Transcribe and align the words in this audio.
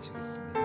함께 0.00 0.08
찬양하시겠습니다. 0.08 0.59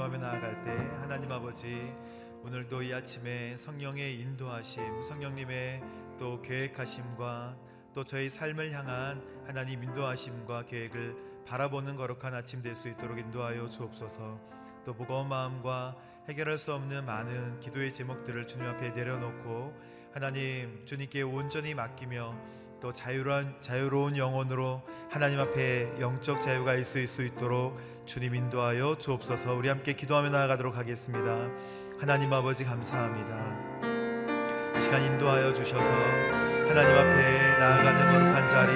기도하며 0.00 0.18
나아갈 0.18 0.62
때 0.62 0.70
하나님 1.00 1.30
아버지 1.30 1.92
오늘도 2.42 2.82
이 2.82 2.94
아침에 2.94 3.54
성령의 3.56 4.18
인도하심 4.20 5.02
성령님의 5.02 5.82
또 6.18 6.40
계획하심과 6.40 7.56
또 7.92 8.04
저희 8.04 8.30
삶을 8.30 8.72
향한 8.72 9.22
하나님 9.46 9.84
인도하심과 9.84 10.64
계획을 10.64 11.44
바라보는 11.46 11.96
거룩한 11.96 12.34
아침 12.34 12.62
될 12.62 12.74
수 12.74 12.88
있도록 12.88 13.18
인도하여 13.18 13.68
주옵소서. 13.68 14.40
또 14.86 14.94
무거운 14.94 15.28
마음과 15.28 15.96
해결할 16.28 16.56
수 16.56 16.72
없는 16.72 17.04
많은 17.04 17.60
기도의 17.60 17.92
제목들을 17.92 18.46
주님 18.46 18.66
앞에 18.68 18.90
내려놓고 18.90 19.74
하나님 20.14 20.82
주님께 20.86 21.22
온전히 21.22 21.74
맡기며 21.74 22.34
또 22.80 22.94
자유로운 22.94 23.54
자유로운 23.60 24.16
영혼으로 24.16 24.82
하나님 25.10 25.40
앞에 25.40 26.00
영적 26.00 26.40
자유가 26.40 26.74
있을 26.74 27.06
수 27.06 27.22
있도록 27.22 27.76
주님 28.06 28.34
인도하여 28.34 28.96
주옵소서. 28.98 29.54
우리 29.54 29.68
함께 29.68 29.92
기도하며 29.94 30.30
나아가도록 30.30 30.76
하겠습니다. 30.76 31.36
하나님 32.00 32.32
아버지 32.32 32.64
감사합니다. 32.64 33.80
이 34.76 34.80
시간 34.80 35.02
인도하여 35.02 35.52
주셔서 35.54 35.88
하나님 36.68 36.96
앞에 36.96 37.58
나아가는 37.58 38.12
거룩한 38.12 38.48
자리 38.48 38.72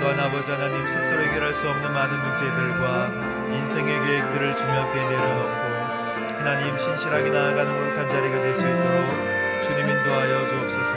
또한 0.00 0.18
아버지 0.20 0.50
하나님 0.50 0.86
스스로 0.88 1.20
해결할 1.22 1.52
수 1.54 1.68
없는 1.68 1.92
많은 1.92 2.18
문제들과 2.22 3.54
인생의 3.54 4.00
계획들을 4.06 4.56
주님 4.56 4.74
앞에 4.74 4.94
내려놓고 4.94 5.76
하나님 6.38 6.78
신실하게 6.78 7.30
나아가는 7.30 7.72
거룩한 7.72 8.08
자리가 8.08 8.40
될 8.40 8.54
수 8.54 8.62
있도록 8.62 9.62
주님 9.62 9.88
인도하여 9.88 10.48
주옵소서. 10.48 10.94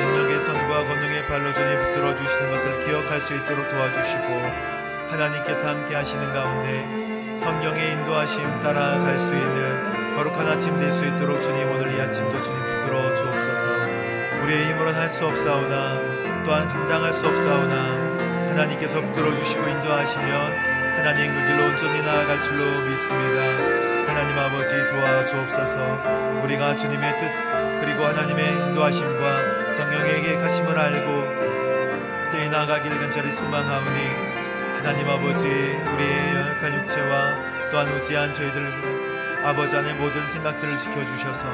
능력의 0.00 0.40
손과 0.40 0.84
권능의 0.84 1.26
발로 1.26 1.52
주님 1.52 1.78
붙들어 1.82 2.14
주시는 2.14 2.50
것을 2.50 2.86
기억할 2.86 3.20
수 3.20 3.34
있도록 3.34 3.68
도와주시고 3.68 4.77
하나님께서 5.10 5.68
함께 5.68 5.94
하시는 5.94 6.32
가운데 6.32 7.36
성령의 7.36 7.92
인도하심 7.92 8.60
따라갈 8.60 9.18
수 9.18 9.32
있는 9.32 10.14
거룩한 10.16 10.48
아침 10.48 10.78
될 10.78 10.92
수 10.92 11.04
있도록 11.04 11.40
주님 11.42 11.70
오늘 11.70 11.96
이 11.96 12.00
아침도 12.00 12.42
주님 12.42 12.58
붙들어 12.60 13.14
주옵소서. 13.14 13.62
우리의 14.42 14.68
힘으로는 14.70 14.94
할 15.00 15.08
수 15.10 15.24
없사오나 15.26 16.00
또한 16.44 16.68
감당할 16.68 17.12
수 17.12 17.26
없사오나 17.26 17.74
하나님께서 18.50 19.00
붙들어 19.00 19.32
주시고 19.34 19.68
인도하시면 19.68 20.28
하나님 20.96 21.32
그 21.34 21.46
길로 21.46 21.64
온전히 21.70 22.02
나아갈 22.02 22.42
줄로 22.42 22.64
믿습니다. 22.88 23.42
하나님 24.08 24.36
아버지 24.38 24.74
도와주옵소서. 24.88 26.42
우리가 26.42 26.76
주님의 26.76 27.12
뜻 27.20 27.84
그리고 27.84 28.04
하나님의 28.04 28.52
인도하심과 28.52 29.70
성령의 29.70 30.22
계획하심을 30.22 30.76
알고 30.76 32.32
때에 32.32 32.48
나아가길 32.48 32.98
간절히 32.98 33.32
소망하오니 33.32 34.37
하나님 34.78 35.08
아버지 35.08 35.46
우리의 35.48 36.34
연약한 36.34 36.72
육체와 36.72 37.70
또한 37.70 37.92
무지한 37.92 38.32
저희들 38.32 39.44
아버지 39.44 39.76
안의 39.76 39.94
모든 39.94 40.24
생각들을 40.24 40.78
지켜주셔서 40.78 41.44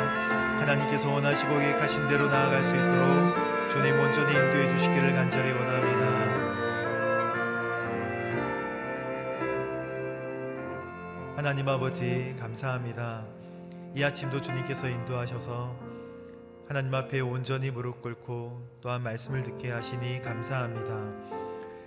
하나님께서 0.60 1.10
원하시고 1.10 1.58
계획하신 1.58 2.06
대로 2.08 2.28
나아갈 2.28 2.62
수 2.62 2.76
있도록 2.76 3.70
주님 3.70 3.98
온전히 3.98 4.30
인도해 4.30 4.68
주시기를 4.68 5.14
간절히 5.14 5.52
원합니다. 5.52 6.04
하나님 11.34 11.68
아버지 11.68 12.36
감사합니다. 12.38 13.24
이 13.96 14.04
아침도 14.04 14.42
주님께서 14.42 14.88
인도하셔서 14.88 15.74
하나님 16.68 16.94
앞에 16.94 17.20
온전히 17.20 17.70
무릎 17.70 18.02
꿇고 18.02 18.80
또한 18.82 19.02
말씀을 19.02 19.42
듣게 19.42 19.70
하시니 19.70 20.20
감사합니다. 20.20 21.43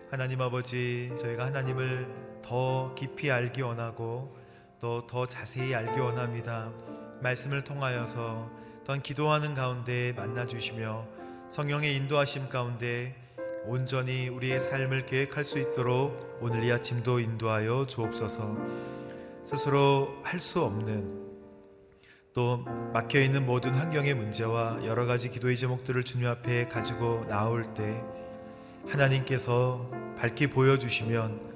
하나님 0.10 0.42
아버지 0.42 1.12
저희가 1.18 1.46
하나님을 1.48 2.08
더 2.42 2.94
깊이 2.96 3.30
알기 3.30 3.62
원하고 3.62 4.36
또 4.80 5.06
더 5.08 5.26
자세히 5.26 5.74
알기 5.76 6.00
원합니다. 6.00 6.72
말씀을 7.22 7.64
통하여서 7.64 8.50
또한 8.86 9.02
기도하는 9.02 9.54
가운데 9.54 10.14
만나 10.16 10.46
주시며 10.46 11.06
성령의 11.50 11.96
인도하심 11.98 12.48
가운데 12.50 13.16
온전히 13.66 14.30
우리의 14.30 14.62
삶을 14.62 15.08
계획할 15.08 15.44
수 15.44 15.60
있도록 15.60 16.38
오늘 16.42 16.64
이 16.64 16.72
아침도 16.72 17.20
인도하여 17.20 17.86
주옵소서. 17.88 18.56
스스로 19.44 20.10
할 20.24 20.40
수 20.40 20.62
없는 20.62 21.28
또 22.34 22.58
막혀 22.94 23.20
있는 23.20 23.46
모든 23.46 23.74
환경의 23.74 24.14
문제와 24.14 24.86
여러 24.86 25.06
가지 25.06 25.30
기도의 25.32 25.58
제목들을 25.58 26.04
주님 26.04 26.28
앞에 26.28 26.68
가지고 26.68 27.26
나올 27.28 27.66
때 27.74 28.02
하나님께서 28.90 29.90
밝게 30.18 30.48
보여주시면 30.50 31.48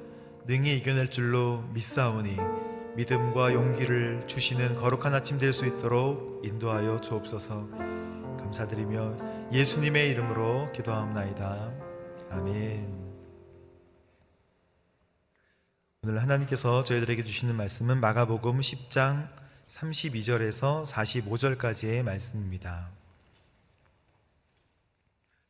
능히 0.45 0.77
이겨낼 0.77 1.09
줄로 1.09 1.63
믿사오니 1.73 2.37
믿음과 2.95 3.53
용기를 3.53 4.27
주시는 4.27 4.75
거룩한 4.75 5.13
아침 5.13 5.37
될 5.39 5.53
수 5.53 5.65
있도록 5.65 6.41
인도하여 6.43 6.99
주옵소서. 7.01 7.69
감사드리며 8.37 9.49
예수님의 9.53 10.09
이름으로 10.09 10.71
기도하옵나이다. 10.73 11.71
아멘. 12.31 13.01
오늘 16.03 16.21
하나님께서 16.21 16.83
저희들에게 16.83 17.23
주시는 17.23 17.55
말씀은 17.55 17.99
마가복음 18.01 18.59
10장 18.59 19.29
32절에서 19.67 20.85
45절까지의 20.85 22.03
말씀입니다. 22.03 22.89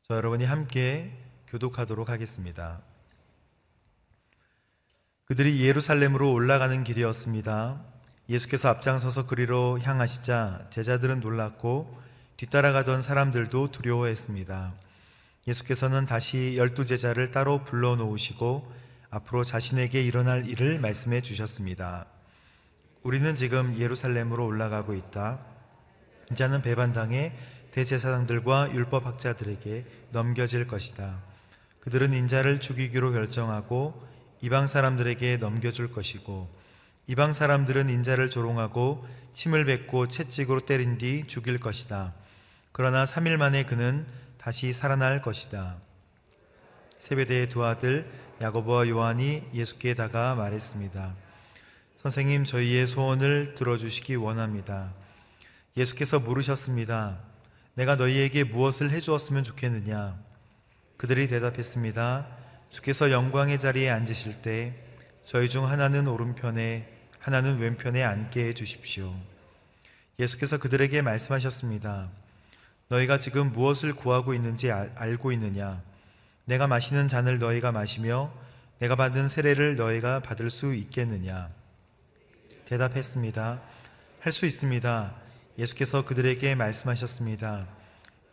저 0.04 0.16
여러분이 0.18 0.44
함께 0.46 1.12
교독하도록 1.52 2.10
하겠습니다. 2.10 2.82
그들이 5.26 5.66
예루살렘으로 5.66 6.32
올라가는 6.32 6.82
길이었습니다. 6.82 7.84
예수께서 8.30 8.70
앞장서서 8.70 9.28
그리로 9.28 9.78
향하시자 9.80 10.68
제자들은 10.70 11.20
놀랐고 11.20 12.00
뒤따라가던 12.38 13.02
사람들도 13.02 13.72
두려워했습니다. 13.72 14.74
예수께서는 15.46 16.06
다시 16.06 16.56
열두 16.56 16.86
제자를 16.86 17.32
따로 17.32 17.66
불러놓으시고 17.66 18.72
앞으로 19.10 19.44
자신에게 19.44 20.02
일어날 20.02 20.48
일을 20.48 20.80
말씀해 20.80 21.20
주셨습니다. 21.20 22.06
우리는 23.04 23.36
지금 23.36 23.78
예루살렘으로 23.78 24.46
올라가고 24.46 24.94
있다. 24.94 25.40
인자는 26.30 26.62
배반당해 26.62 27.34
대제사장들과 27.72 28.74
율법학자들에게 28.74 29.86
넘겨질 30.12 30.68
것이다. 30.68 31.31
그들은 31.82 32.14
인자를 32.14 32.60
죽이기로 32.60 33.12
결정하고 33.12 34.02
이방 34.42 34.68
사람들에게 34.68 35.38
넘겨줄 35.38 35.92
것이고 35.92 36.50
이방 37.08 37.34
사람들은 37.34 37.90
인자를 37.90 38.30
조롱하고 38.30 39.06
침을 39.34 39.66
뱉고 39.66 40.08
채찍으로 40.08 40.62
때린 40.62 40.98
뒤 40.98 41.26
죽일 41.28 41.60
것이다. 41.60 42.14
그러나 42.72 43.04
3일 43.04 43.38
만에 43.38 43.66
그는 43.66 44.08
다시 44.38 44.72
살아날 44.72 45.22
것이다. 45.22 45.78
세베대의 47.00 47.50
두 47.50 47.66
아들 47.66 48.10
야고보와 48.42 48.88
요한이 48.88 49.44
예수께 49.54 49.96
다가 49.96 50.36
말했습니다. 50.36 51.16
선생님, 51.98 52.46
저희의 52.46 52.88
소원을 52.88 53.54
들어주시기 53.56 54.16
원합니다. 54.16 54.94
예수께서 55.78 56.20
물으셨습니다. 56.20 57.20
내가 57.76 57.96
너희에게 57.96 58.44
무엇을 58.44 58.92
해주었으면 58.92 59.44
좋겠느냐? 59.44 60.31
그들이 61.02 61.28
대답했습니다. 61.28 62.28
주께서 62.70 63.10
영광의 63.10 63.58
자리에 63.58 63.90
앉으실 63.90 64.44
때 64.44 64.76
저희 65.26 65.50
중 65.50 65.68
하나는 65.68 66.08
오른편에 66.08 66.88
하나는 67.18 67.58
왼편에 67.58 68.04
앉게 68.04 68.46
해 68.46 68.54
주십시오. 68.54 69.12
예수께서 70.20 70.60
그들에게 70.60 71.02
말씀하셨습니다. 71.02 72.12
너희가 72.90 73.18
지금 73.18 73.52
무엇을 73.52 73.96
구하고 73.96 74.36
있는지 74.36 74.72
알, 74.72 74.94
알고 74.96 75.32
있느냐? 75.32 75.82
내가 76.46 76.68
마시는 76.68 77.08
잔을 77.08 77.40
너희가 77.40 77.72
마시며 77.72 78.32
내가 78.78 78.96
받은 78.96 79.28
세례를 79.28 79.78
너희가 79.78 80.20
받을 80.20 80.52
수 80.52 80.76
있겠느냐? 80.76 81.50
대답했습니다. 82.66 83.60
할 84.20 84.32
수 84.32 84.46
있습니다. 84.46 85.16
예수께서 85.58 86.06
그들에게 86.06 86.54
말씀하셨습니다. 86.54 87.66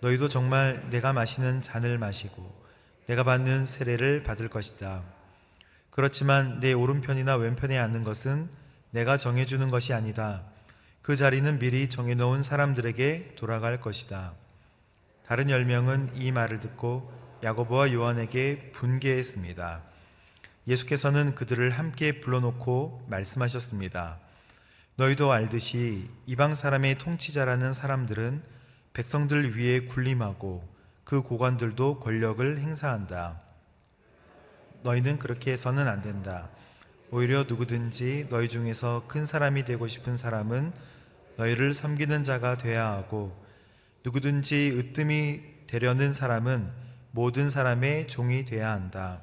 너희도 0.00 0.28
정말 0.28 0.86
내가 0.90 1.14
마시는 1.14 1.62
잔을 1.62 1.96
마시고 1.96 2.57
내가 3.08 3.24
받는 3.24 3.64
세례를 3.64 4.22
받을 4.22 4.48
것이다. 4.50 5.02
그렇지만 5.88 6.60
내 6.60 6.74
오른편이나 6.74 7.36
왼편에 7.36 7.78
앉는 7.78 8.04
것은 8.04 8.50
내가 8.90 9.16
정해주는 9.16 9.70
것이 9.70 9.94
아니다. 9.94 10.42
그 11.00 11.16
자리는 11.16 11.58
미리 11.58 11.88
정해놓은 11.88 12.42
사람들에게 12.42 13.36
돌아갈 13.36 13.80
것이다. 13.80 14.34
다른 15.26 15.48
열 15.48 15.64
명은 15.64 16.10
이 16.16 16.32
말을 16.32 16.60
듣고 16.60 17.10
야고보와 17.42 17.94
요한에게 17.94 18.72
분개했습니다. 18.72 19.82
예수께서는 20.66 21.34
그들을 21.34 21.70
함께 21.70 22.20
불러놓고 22.20 23.06
말씀하셨습니다. 23.08 24.18
너희도 24.96 25.32
알듯이 25.32 26.10
이방 26.26 26.54
사람의 26.54 26.98
통치자라는 26.98 27.72
사람들은 27.72 28.42
백성들 28.92 29.56
위에 29.56 29.86
군림하고 29.86 30.77
그 31.08 31.22
고관들도 31.22 32.00
권력을 32.00 32.58
행사한다. 32.58 33.40
너희는 34.82 35.18
그렇게 35.18 35.52
해서는 35.52 35.88
안 35.88 36.02
된다. 36.02 36.50
오히려 37.10 37.44
누구든지 37.48 38.26
너희 38.28 38.50
중에서 38.50 39.04
큰 39.08 39.24
사람이 39.24 39.64
되고 39.64 39.88
싶은 39.88 40.18
사람은 40.18 40.70
너희를 41.38 41.72
섬기는 41.72 42.24
자가 42.24 42.58
되어야 42.58 42.92
하고 42.92 43.34
누구든지 44.04 44.70
으뜸이 44.74 45.40
되려는 45.66 46.12
사람은 46.12 46.70
모든 47.12 47.48
사람의 47.48 48.08
종이 48.08 48.44
되어야 48.44 48.70
한다. 48.70 49.22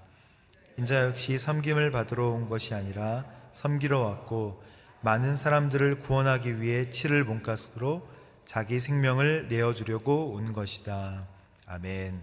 인자 0.79 1.05
역시 1.05 1.37
섬김을 1.37 1.91
받으러 1.91 2.29
온 2.29 2.49
것이 2.49 2.73
아니라 2.73 3.25
섬기러 3.51 3.99
왔고 3.99 4.63
많은 5.01 5.35
사람들을 5.35 5.99
구원하기 5.99 6.61
위해 6.61 6.89
치를 6.89 7.23
몸값으로 7.25 8.09
자기 8.43 8.79
생명을 8.79 9.49
내어주려고 9.49 10.31
온 10.31 10.51
것이다. 10.51 11.34
아멘. 11.65 12.21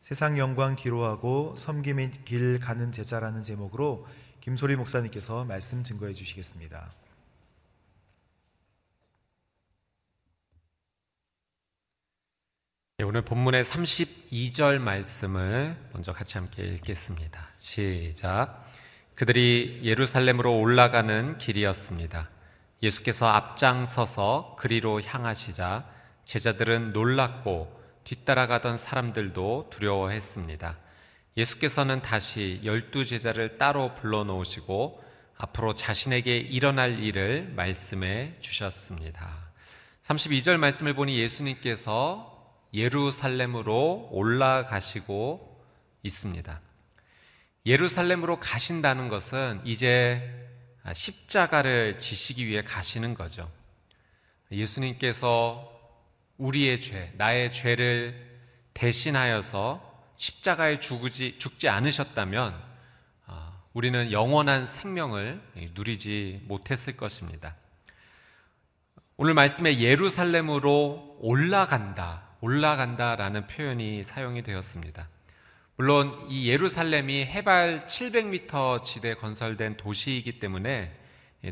세상 0.00 0.36
영광 0.38 0.74
기로하고 0.74 1.54
섬김의 1.56 2.24
길 2.24 2.58
가는 2.58 2.90
제자라는 2.90 3.44
제목으로 3.44 4.06
김소리 4.40 4.74
목사님께서 4.74 5.44
말씀 5.44 5.84
증거해 5.84 6.12
주시겠습니다. 6.12 6.92
네, 12.98 13.04
오늘 13.04 13.22
본문의 13.22 13.64
32절 13.64 14.78
말씀을 14.78 15.76
먼저 15.92 16.12
같이 16.12 16.38
함께 16.38 16.64
읽겠습니다. 16.64 17.48
시작. 17.58 18.64
그들이 19.14 19.80
예루살렘으로 19.84 20.58
올라가는 20.58 21.38
길이었습니다. 21.38 22.28
예수께서 22.82 23.28
앞장서서 23.28 24.56
그리로 24.58 25.00
향하시자 25.00 25.88
제자들은 26.24 26.92
놀랐고 26.92 27.81
뒤따라가던 28.04 28.78
사람들도 28.78 29.68
두려워했습니다. 29.70 30.78
예수께서는 31.36 32.02
다시 32.02 32.60
열두 32.64 33.04
제자를 33.04 33.58
따로 33.58 33.94
불러놓으시고 33.94 35.02
앞으로 35.36 35.74
자신에게 35.74 36.36
일어날 36.36 36.98
일을 36.98 37.52
말씀해 37.56 38.36
주셨습니다. 38.40 39.50
32절 40.02 40.56
말씀을 40.58 40.94
보니 40.94 41.18
예수님께서 41.18 42.28
예루살렘으로 42.74 44.08
올라가시고 44.12 45.64
있습니다. 46.02 46.60
예루살렘으로 47.66 48.40
가신다는 48.40 49.08
것은 49.08 49.60
이제 49.64 50.48
십자가를 50.92 51.98
지시기 51.98 52.46
위해 52.46 52.62
가시는 52.62 53.14
거죠. 53.14 53.50
예수님께서 54.50 55.71
우리의 56.38 56.80
죄, 56.80 57.12
나의 57.16 57.52
죄를 57.52 58.32
대신하여서 58.74 59.92
십자가에 60.16 60.80
죽지, 60.80 61.38
죽지 61.38 61.68
않으셨다면 61.68 62.54
아, 63.26 63.62
우리는 63.72 64.12
영원한 64.12 64.66
생명을 64.66 65.40
누리지 65.74 66.42
못했을 66.46 66.96
것입니다. 66.96 67.56
오늘 69.16 69.34
말씀에 69.34 69.78
예루살렘으로 69.78 71.18
올라간다, 71.20 72.28
올라간다라는 72.40 73.46
표현이 73.46 74.04
사용이 74.04 74.42
되었습니다. 74.42 75.08
물론 75.76 76.12
이 76.28 76.48
예루살렘이 76.48 77.24
해발 77.24 77.86
700m 77.86 78.82
지대 78.82 79.14
건설된 79.14 79.76
도시이기 79.76 80.38
때문에 80.38 80.92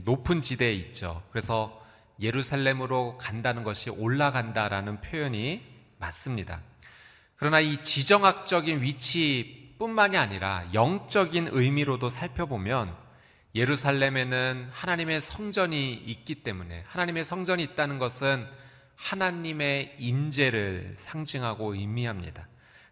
높은 0.02 0.42
지대에 0.42 0.72
있죠. 0.74 1.22
그래서 1.30 1.80
예루살렘으로 2.20 3.16
간다는 3.18 3.62
것이 3.62 3.90
올라간다라는 3.90 5.00
표현이 5.00 5.62
맞습니다. 5.98 6.60
그러나 7.36 7.60
이 7.60 7.78
지정학적인 7.82 8.82
위치뿐만이 8.82 10.16
아니라 10.16 10.64
영적인 10.74 11.48
의미로도 11.52 12.10
살펴보면 12.10 12.94
예루살렘에는 13.54 14.68
하나님의 14.70 15.20
성전이 15.20 15.94
있기 15.94 16.36
때문에 16.36 16.84
하나님의 16.86 17.24
성전이 17.24 17.62
있다는 17.62 17.98
것은 17.98 18.46
하나님의 18.96 19.96
임재를 19.98 20.94
상징하고 20.96 21.74
의미합니다. 21.74 22.46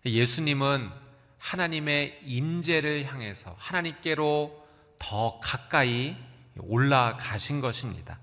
예수님은 0.07 0.91
하나님의 1.39 2.21
임재를 2.25 3.05
향해서 3.05 3.55
하나님께로 3.59 4.67
더 4.99 5.39
가까이 5.41 6.17
올라가신 6.57 7.61
것입니다. 7.61 8.19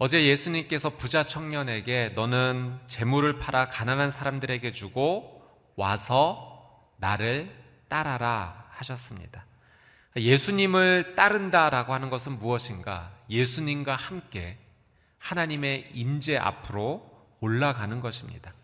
어제 0.00 0.26
예수님께서 0.26 0.90
부자 0.90 1.24
청년에게 1.24 2.12
너는 2.14 2.78
재물을 2.86 3.40
팔아 3.40 3.66
가난한 3.66 4.12
사람들에게 4.12 4.70
주고 4.70 5.42
와서 5.74 6.86
나를 6.98 7.50
따라라 7.88 8.68
하셨습니다. 8.70 9.44
예수님을 10.16 11.16
따른다라고 11.16 11.92
하는 11.94 12.10
것은 12.10 12.38
무엇인가? 12.38 13.12
예수님과 13.28 13.96
함께 13.96 14.56
하나님의 15.18 15.90
임재 15.94 16.36
앞으로 16.36 17.02
올라가는 17.40 18.00
것입니다. 18.00 18.54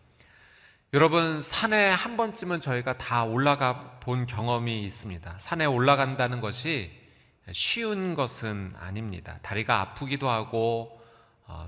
여러분 0.92 1.40
산에 1.40 1.90
한 1.90 2.16
번쯤은 2.16 2.60
저희가 2.60 2.96
다 2.96 3.24
올라가 3.24 3.98
본 3.98 4.26
경험이 4.26 4.84
있습니다. 4.84 5.34
산에 5.40 5.64
올라간다는 5.64 6.40
것이 6.40 6.92
쉬운 7.50 8.14
것은 8.14 8.74
아닙니다. 8.78 9.40
다리가 9.42 9.80
아프기도 9.80 10.30
하고 10.30 11.00
어, 11.00 11.03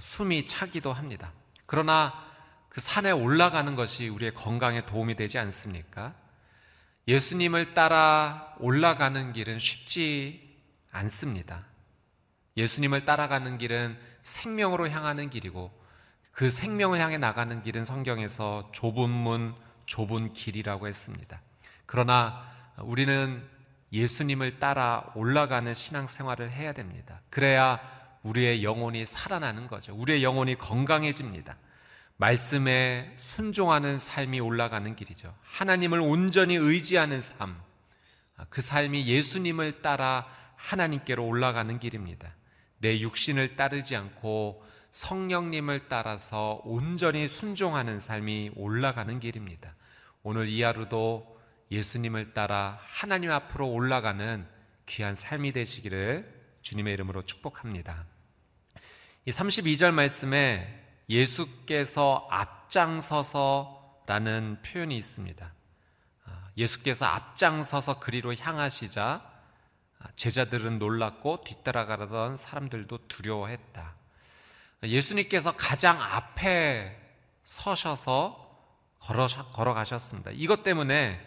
숨이 0.00 0.46
차기도 0.46 0.92
합니다. 0.92 1.32
그러나 1.66 2.12
그 2.68 2.80
산에 2.80 3.10
올라가는 3.10 3.74
것이 3.74 4.08
우리의 4.08 4.34
건강에 4.34 4.84
도움이 4.84 5.16
되지 5.16 5.38
않습니까? 5.38 6.14
예수님을 7.08 7.74
따라 7.74 8.54
올라가는 8.58 9.32
길은 9.32 9.58
쉽지 9.58 10.60
않습니다. 10.90 11.64
예수님을 12.56 13.04
따라가는 13.04 13.58
길은 13.58 13.98
생명으로 14.22 14.88
향하는 14.88 15.30
길이고 15.30 15.70
그 16.32 16.50
생명을 16.50 16.98
향해 17.00 17.16
나가는 17.16 17.62
길은 17.62 17.84
성경에서 17.84 18.70
좁은 18.72 19.08
문, 19.08 19.54
좁은 19.86 20.32
길이라고 20.32 20.88
했습니다. 20.88 21.40
그러나 21.86 22.44
우리는 22.78 23.42
예수님을 23.92 24.58
따라 24.58 25.10
올라가는 25.14 25.72
신앙생활을 25.72 26.50
해야 26.50 26.72
됩니다. 26.72 27.20
그래야 27.30 27.80
우리의 28.26 28.64
영혼이 28.64 29.06
살아나는 29.06 29.68
거죠. 29.68 29.94
우리의 29.94 30.22
영혼이 30.22 30.56
건강해집니다. 30.56 31.56
말씀에 32.16 33.14
순종하는 33.18 33.98
삶이 33.98 34.40
올라가는 34.40 34.96
길이죠. 34.96 35.34
하나님을 35.42 36.00
온전히 36.00 36.54
의지하는 36.54 37.20
삶. 37.20 37.60
그 38.48 38.60
삶이 38.60 39.06
예수님을 39.06 39.82
따라 39.82 40.26
하나님께로 40.56 41.24
올라가는 41.24 41.78
길입니다. 41.78 42.34
내 42.78 43.00
육신을 43.00 43.56
따르지 43.56 43.96
않고 43.96 44.64
성령님을 44.92 45.88
따라서 45.88 46.60
온전히 46.64 47.28
순종하는 47.28 48.00
삶이 48.00 48.52
올라가는 48.56 49.20
길입니다. 49.20 49.74
오늘 50.22 50.48
이 50.48 50.62
하루도 50.62 51.38
예수님을 51.70 52.32
따라 52.32 52.78
하나님 52.80 53.30
앞으로 53.30 53.68
올라가는 53.68 54.46
귀한 54.86 55.14
삶이 55.14 55.52
되시기를 55.52 56.34
주님의 56.62 56.94
이름으로 56.94 57.22
축복합니다. 57.22 58.06
이 59.28 59.30
32절 59.30 59.90
말씀에 59.90 60.82
예수께서 61.08 62.28
앞장서서라는 62.30 63.42
표현이 64.62 64.96
있습니다. 64.96 65.52
아, 66.26 66.48
예수께서 66.56 67.06
앞장서서 67.06 67.98
그리로 67.98 68.36
향하시자 68.36 69.28
제자들은 70.14 70.78
놀랐고 70.78 71.42
뒤따라가던 71.42 72.36
사람들도 72.36 73.08
두려워했다. 73.08 73.96
예수님께서 74.84 75.56
가장 75.56 76.00
앞에 76.00 76.96
서셔서 77.42 78.44
걸어, 79.00 79.26
걸어가셨습니다. 79.26 80.30
이것 80.34 80.62
때문에 80.62 81.20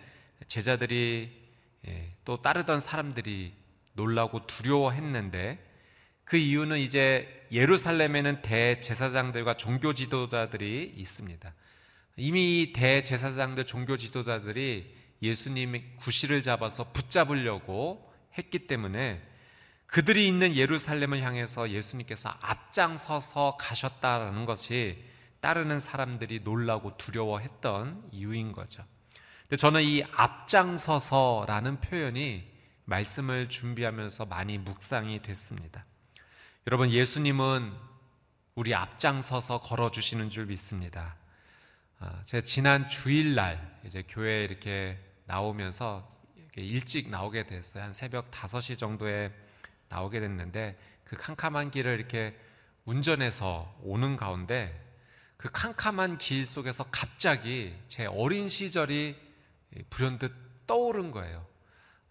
제자들이 0.48 1.38
예, 1.86 2.15
또 2.24 2.41
따르던 2.41 2.79
사람들이 2.79 3.53
놀라고 3.91 4.48
두려워했는데 4.48 5.69
그 6.29 6.38
이유는 6.38 6.77
이제 6.77 7.48
예루살렘에는 7.51 8.43
대제사장들과 8.43 9.55
종교 9.55 9.95
지도자들이 9.95 10.93
있습니다. 10.95 11.55
이미 12.17 12.71
대제사장들 12.71 13.65
종교 13.65 13.98
지도자들이 13.98 14.95
예수님의 15.24 15.95
구실을 15.95 16.43
잡아서 16.43 16.91
붙잡으려고 16.91 18.13
했기 18.38 18.67
때문에 18.67 19.24
그들이 19.88 20.27
있는 20.27 20.55
예루살렘을 20.55 21.24
향해서 21.24 21.71
예수님께서 21.71 22.29
앞장서서 22.41 23.57
가셨다라는 23.59 24.45
것이 24.45 25.03
따르는 25.39 25.79
사람들이 25.79 26.41
놀라고 26.43 26.95
두려워했던 26.98 28.09
이유인 28.12 28.51
거죠. 28.51 28.83
근데 29.48 29.55
저는 29.57 29.81
이 29.81 30.03
앞장서서라는 30.12 31.81
표현이 31.81 32.43
말씀을 32.86 33.50
준비하면서 33.50 34.25
많이 34.25 34.59
묵상이 34.59 35.24
됐습니다. 35.24 35.86
여러분, 36.68 36.92
예수님은 36.92 37.74
우리 38.54 38.75
앞장서서 38.75 39.62
걸어주시는 39.62 40.30
줄 40.30 40.46
믿습니다. 40.48 41.16
아, 42.00 42.22
제가 42.25 42.44
지난 42.44 42.89
주일날 42.89 43.80
이제 43.86 44.04
교회에 44.08 44.44
이렇게 44.44 45.00
나오면서 45.25 46.06
이렇게 46.36 46.62
일찍 46.62 47.10
나오게 47.10 47.46
됐어요. 47.46 47.84
한 47.84 47.94
새벽 47.94 48.30
5시 48.30 48.78
정도에 48.78 49.32
나오게 49.88 50.20
됐는데 50.20 50.78
그 51.06 51.16
캄캄한 51.16 51.72
길을 51.72 51.98
이렇게 51.98 52.38
운전해서 52.84 53.74
오는 53.82 54.18
가운데 54.18 54.86
그 55.38 55.50
캄캄한 55.51 56.18
길 56.18 56.46
속에서 56.46 56.86
갑자기 56.92 57.74
제 57.88 58.06
어린 58.06 58.50
시절이 58.50 59.16
불현듯 59.89 60.68
떠오른 60.68 61.12
거예요. 61.12 61.46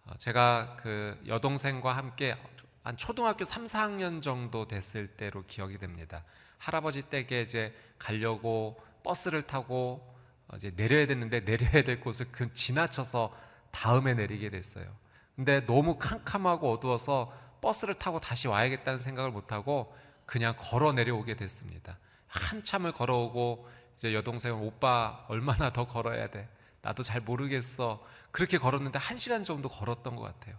어, 0.05 0.17
제가 0.17 0.75
그 0.79 1.21
여동생과 1.27 1.95
함께 1.95 2.35
한 2.83 2.97
초등학교 2.97 3.43
3, 3.43 3.65
4학년 3.65 4.21
정도 4.21 4.67
됐을 4.67 5.07
때로 5.07 5.43
기억이 5.45 5.77
됩니다. 5.77 6.23
할아버지 6.57 7.03
댁에 7.03 7.41
이제 7.41 7.73
가려고 7.97 8.81
버스를 9.03 9.43
타고 9.43 10.15
어, 10.47 10.57
이제 10.57 10.71
내려야 10.75 11.07
됐는데 11.07 11.41
내려야 11.41 11.83
될 11.83 11.99
곳을 11.99 12.27
그 12.31 12.53
지나쳐서 12.53 13.35
다음에 13.71 14.13
내리게 14.13 14.49
됐어요. 14.49 14.85
근데 15.35 15.65
너무 15.65 15.97
캄캄하고 15.97 16.71
어두워서 16.73 17.33
버스를 17.61 17.93
타고 17.93 18.19
다시 18.19 18.47
와야겠다는 18.47 18.99
생각을 18.99 19.31
못 19.31 19.51
하고 19.51 19.95
그냥 20.25 20.55
걸어 20.57 20.91
내려오게 20.93 21.35
됐습니다. 21.35 21.97
한참을 22.27 22.91
걸어오고 22.91 23.69
이제 23.97 24.13
여동생은 24.13 24.59
오빠 24.59 25.25
얼마나 25.27 25.71
더 25.71 25.85
걸어야 25.85 26.29
돼? 26.29 26.47
나도 26.81 27.03
잘 27.03 27.21
모르겠어. 27.21 28.03
그렇게 28.31 28.57
걸었는데 28.57 28.99
한 28.99 29.17
시간 29.17 29.43
정도 29.43 29.69
걸었던 29.69 30.15
것 30.15 30.21
같아요. 30.21 30.55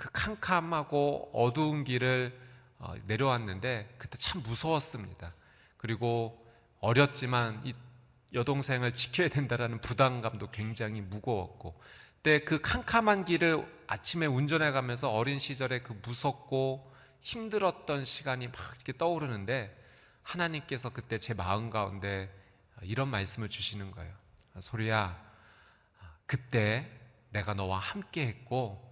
그 0.00 0.08
캄캄하고 0.12 1.30
어두운 1.34 1.84
길을 1.84 2.34
어, 2.78 2.94
내려왔는데 3.04 3.96
그때 3.98 4.16
참 4.16 4.42
무서웠습니다. 4.42 5.30
그리고 5.76 6.42
어렸지만 6.80 7.60
이 7.66 7.74
여동생을 8.32 8.94
지켜야 8.94 9.28
된다라는 9.28 9.82
부담감도 9.82 10.52
굉장히 10.52 11.02
무거웠고 11.02 11.78
그때 12.16 12.38
그 12.38 12.62
캄캄한 12.62 13.26
길을 13.26 13.84
아침에 13.88 14.24
운전해 14.24 14.70
가면서 14.70 15.10
어린 15.10 15.38
시절에 15.38 15.80
그 15.80 15.92
무섭고 16.02 16.90
힘들었던 17.20 18.06
시간이 18.06 18.46
막 18.48 18.56
이렇게 18.76 18.96
떠오르는데 18.96 19.76
하나님께서 20.22 20.94
그때 20.94 21.18
제 21.18 21.34
마음 21.34 21.68
가운데 21.68 22.34
이런 22.80 23.08
말씀을 23.08 23.50
주시는 23.50 23.90
거예요. 23.90 24.14
소리야, 24.60 25.22
그때 26.24 26.90
내가 27.32 27.52
너와 27.52 27.78
함께 27.78 28.26
했고, 28.26 28.89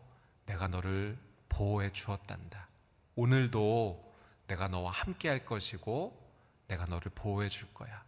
내가 0.49 0.67
너를 0.67 1.17
보호해 1.49 1.93
주었단다. 1.93 2.69
오늘도 3.15 4.15
내가 4.47 4.69
너와 4.69 4.91
함께 4.91 5.29
할 5.29 5.45
것이고, 5.45 6.27
내가 6.69 6.87
너를 6.87 7.13
보호해 7.15 7.49
줄 7.49 7.73
거야. 7.75 8.03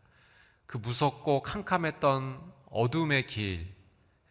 그 0.66 0.78
무섭고 0.78 1.42
캄캄했던 1.42 2.52
어둠의 2.70 3.26
길, 3.26 3.74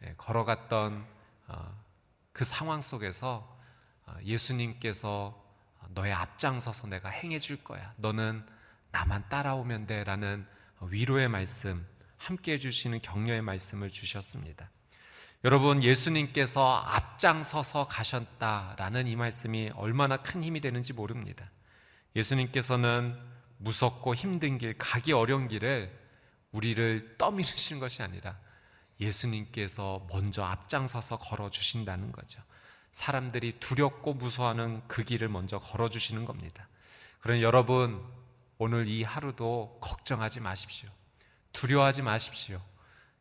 예, 0.03 0.13
걸어갔던 0.17 1.05
어, 1.47 1.83
그 2.31 2.45
상황 2.45 2.81
속에서 2.81 3.59
어, 4.05 4.15
예수님께서 4.23 5.45
너의 5.89 6.13
앞장서서 6.13 6.87
내가 6.87 7.09
행해 7.09 7.39
줄 7.39 7.63
거야. 7.63 7.93
너는 7.97 8.45
나만 8.91 9.29
따라오면 9.29 9.87
돼 9.87 10.03
라는 10.03 10.47
위로의 10.81 11.27
말씀, 11.27 11.85
함께 12.17 12.53
해주시는 12.53 13.01
격려의 13.01 13.41
말씀을 13.41 13.91
주셨습니다. 13.91 14.69
여러분, 15.45 15.82
예수님께서 15.82 16.80
앞장서서 16.80 17.88
가셨다라는 17.88 19.08
이 19.08 19.15
말씀이 19.15 19.71
얼마나 19.75 20.17
큰 20.17 20.43
힘이 20.43 20.60
되는지 20.60 20.91
모릅니다. 20.91 21.49
예수님께서는 22.17 23.17
무섭고 23.58 24.15
힘든 24.15 24.58
길, 24.58 24.78
가기 24.78 25.13
어려운 25.13 25.47
길을 25.47 25.97
우리를 26.52 27.15
떠밀으시는 27.17 27.80
것이 27.80 28.04
아니라 28.04 28.38
예수님께서 28.99 30.06
먼저 30.12 30.43
앞장서서 30.43 31.19
걸어주신다는 31.19 32.12
거죠. 32.12 32.41
사람들이 32.91 33.62
두렵고 33.62 34.15
무서워하는 34.15 34.82
그 34.89 35.06
길을 35.06 35.30
먼저 35.30 35.58
걸어주시는 35.58 36.25
겁니다. 36.25 36.67
그러니 37.21 37.43
여러분, 37.43 38.04
오늘 38.58 38.89
이 38.89 39.04
하루도 39.04 39.78
걱정하지 39.80 40.41
마십시오. 40.41 40.89
두려워하지 41.54 42.02
마십시오. 42.02 42.62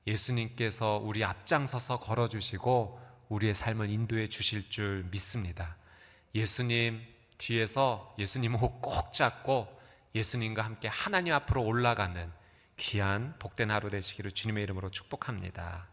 예수님께서 0.08 1.00
우리 1.02 1.24
앞장서서 1.24 2.00
걸어주시고 2.00 3.00
우리의 3.28 3.54
삶을 3.54 3.90
인도해 3.90 4.28
주실 4.28 4.70
줄 4.70 5.04
믿습니다. 5.10 5.76
예수님 6.34 7.00
뒤에서 7.36 8.14
예수님 8.18 8.56
꼭 8.56 9.12
잡고 9.12 9.68
예수님과 10.14 10.62
함께 10.64 10.88
하나님 10.88 11.34
앞으로 11.34 11.62
올라가는 11.62 12.32
귀한 12.76 13.34
복된 13.38 13.70
하루 13.70 13.90
되시기를 13.90 14.32
주님의 14.32 14.62
이름으로 14.64 14.90
축복합니다. 14.90 15.86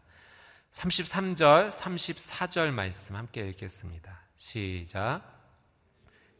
33절, 0.72 1.70
34절 1.70 2.70
말씀 2.70 3.16
함께 3.16 3.48
읽겠습니다. 3.48 4.20
시작. 4.36 5.22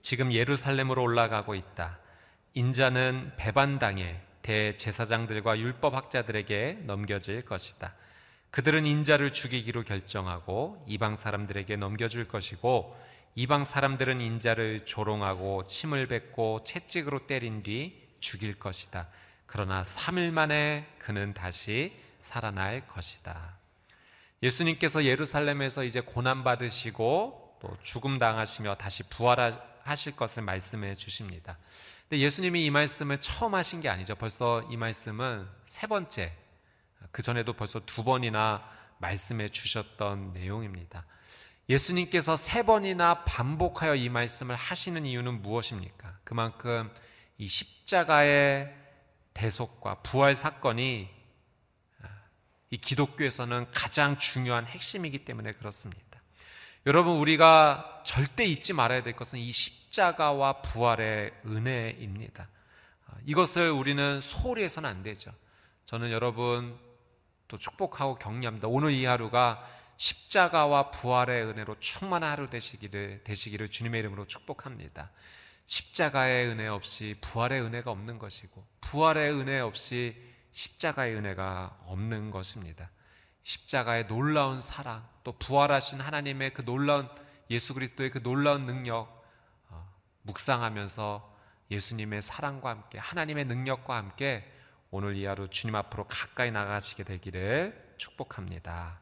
지금 0.02 0.32
예루살렘으로 0.32 1.02
올라가고 1.02 1.54
있다. 1.54 1.98
인자는 2.54 3.32
배반당해 3.36 4.20
대제사장들과 4.46 5.59
율법학자들에게 5.59 6.82
넘겨질 6.85 7.42
것이다. 7.42 7.94
그들은 8.52 8.87
인자를 8.87 9.32
죽이기로 9.32 9.82
결정하고 9.82 10.85
이방 10.87 11.16
사람들에게 11.16 11.76
넘겨줄 11.76 12.28
것이고 12.28 12.96
이방 13.35 13.64
사람들은 13.64 14.20
인자를 14.20 14.87
조롱하고 14.87 15.66
침을 15.66 16.06
뱉고 16.06 16.62
채찍으로 16.62 17.26
때린 17.26 17.64
뒤 17.64 18.00
죽일 18.20 18.59
것이다. 18.59 19.09
그러나 19.46 19.82
3일 19.82 20.30
만에 20.30 20.87
그는 20.98 21.35
다시 21.35 21.92
살아날 22.20 22.87
것이다. 22.87 23.56
예수님께서 24.42 25.04
예루살렘에서 25.04 25.82
이제 25.82 26.00
고난 26.00 26.44
받으시고 26.44 27.59
또 27.61 27.76
죽음 27.82 28.18
당하시며 28.18 28.76
다시 28.76 29.02
부활하실 29.04 30.16
것을 30.16 30.44
말씀해 30.44 30.96
주십니다. 30.96 31.59
근데 32.08 32.22
예수님이 32.22 32.64
이 32.64 32.70
말씀을 32.70 33.20
처음 33.20 33.54
하신 33.54 33.80
게 33.80 33.88
아니죠. 33.88 34.14
벌써 34.14 34.62
이 34.70 34.76
말씀은 34.76 35.48
세 35.66 35.88
번째, 35.88 36.32
그 37.10 37.22
전에도 37.22 37.52
벌써 37.52 37.80
두 37.84 38.04
번이나 38.04 38.62
말씀해 38.98 39.48
주셨던 39.48 40.32
내용입니다. 40.32 41.04
예수님께서 41.68 42.36
세 42.36 42.62
번이나 42.62 43.24
반복하여 43.24 43.96
이 43.96 44.08
말씀을 44.08 44.54
하시는 44.54 45.04
이유는 45.04 45.42
무엇입니까? 45.42 46.20
그만큼 46.22 46.94
이 47.38 47.48
십자가의 47.48 48.72
대속과 49.34 50.02
부활 50.02 50.36
사건이 50.36 51.10
이 52.70 52.76
기독교에서는 52.76 53.66
가장 53.72 54.16
중요한 54.18 54.64
핵심이기 54.66 55.24
때문에 55.24 55.52
그렇습니다. 55.52 56.05
여러분 56.87 57.16
우리가 57.16 58.03
절대 58.05 58.44
잊지 58.44 58.72
말아야 58.72 59.03
될 59.03 59.16
것은 59.16 59.40
이 59.40 59.51
십자가와 59.51 60.62
부활의 60.62 61.33
은혜입니다. 61.44 62.49
아, 63.07 63.12
이것을 63.25 63.72
우리는 63.72 64.20
소홀히 64.20 64.62
해서는 64.62 64.88
안 64.88 65.03
되죠. 65.03 65.33
저는 65.85 66.12
여러분 66.12 66.79
또 67.49 67.59
축복하고 67.59 68.20
격려합니다. 68.20 68.68
오늘 68.68 68.92
이 68.92 69.05
하루가 69.05 69.68
십자가와 69.96 70.92
부활의 70.92 71.46
은혜로 71.46 71.81
충만한 71.81 72.31
하루 72.31 72.49
되시기를 72.49 73.25
되시기를 73.25 73.68
주님의 73.68 73.99
이름으로 73.99 74.29
축복합니다. 74.29 75.11
십자가의 75.66 76.46
은혜 76.46 76.68
없이 76.68 77.16
부활의 77.20 77.62
은혜가 77.62 77.90
없는 77.90 78.20
것이고 78.20 78.64
부활의 78.83 79.33
은혜 79.33 79.59
없이 79.59 80.16
십자가의 80.53 81.16
은혜가 81.16 81.79
없는 81.87 82.31
것입니다. 82.31 82.90
십자가의 83.42 84.07
놀라운 84.07 84.61
사랑, 84.61 85.05
또 85.26 85.32
부활하신 85.32 86.00
하나님의 86.00 86.54
그 86.54 86.64
놀라운 86.64 87.08
예수 87.50 87.74
그리스도의 87.74 88.10
그 88.10 88.22
놀라운 88.22 88.64
능력 88.64 89.24
어, 89.70 89.92
묵상하면서 90.22 91.36
예수님의 91.68 92.22
사랑과 92.22 92.70
함께 92.70 92.98
하나님의 92.98 93.46
능력과 93.46 93.96
함께 93.96 94.48
오늘 94.92 95.16
이 95.16 95.26
하루 95.26 95.48
주님 95.48 95.74
앞으로 95.74 96.06
가까이 96.06 96.52
나가시게 96.52 97.02
되기를 97.02 97.96
축복합니다. 97.98 99.00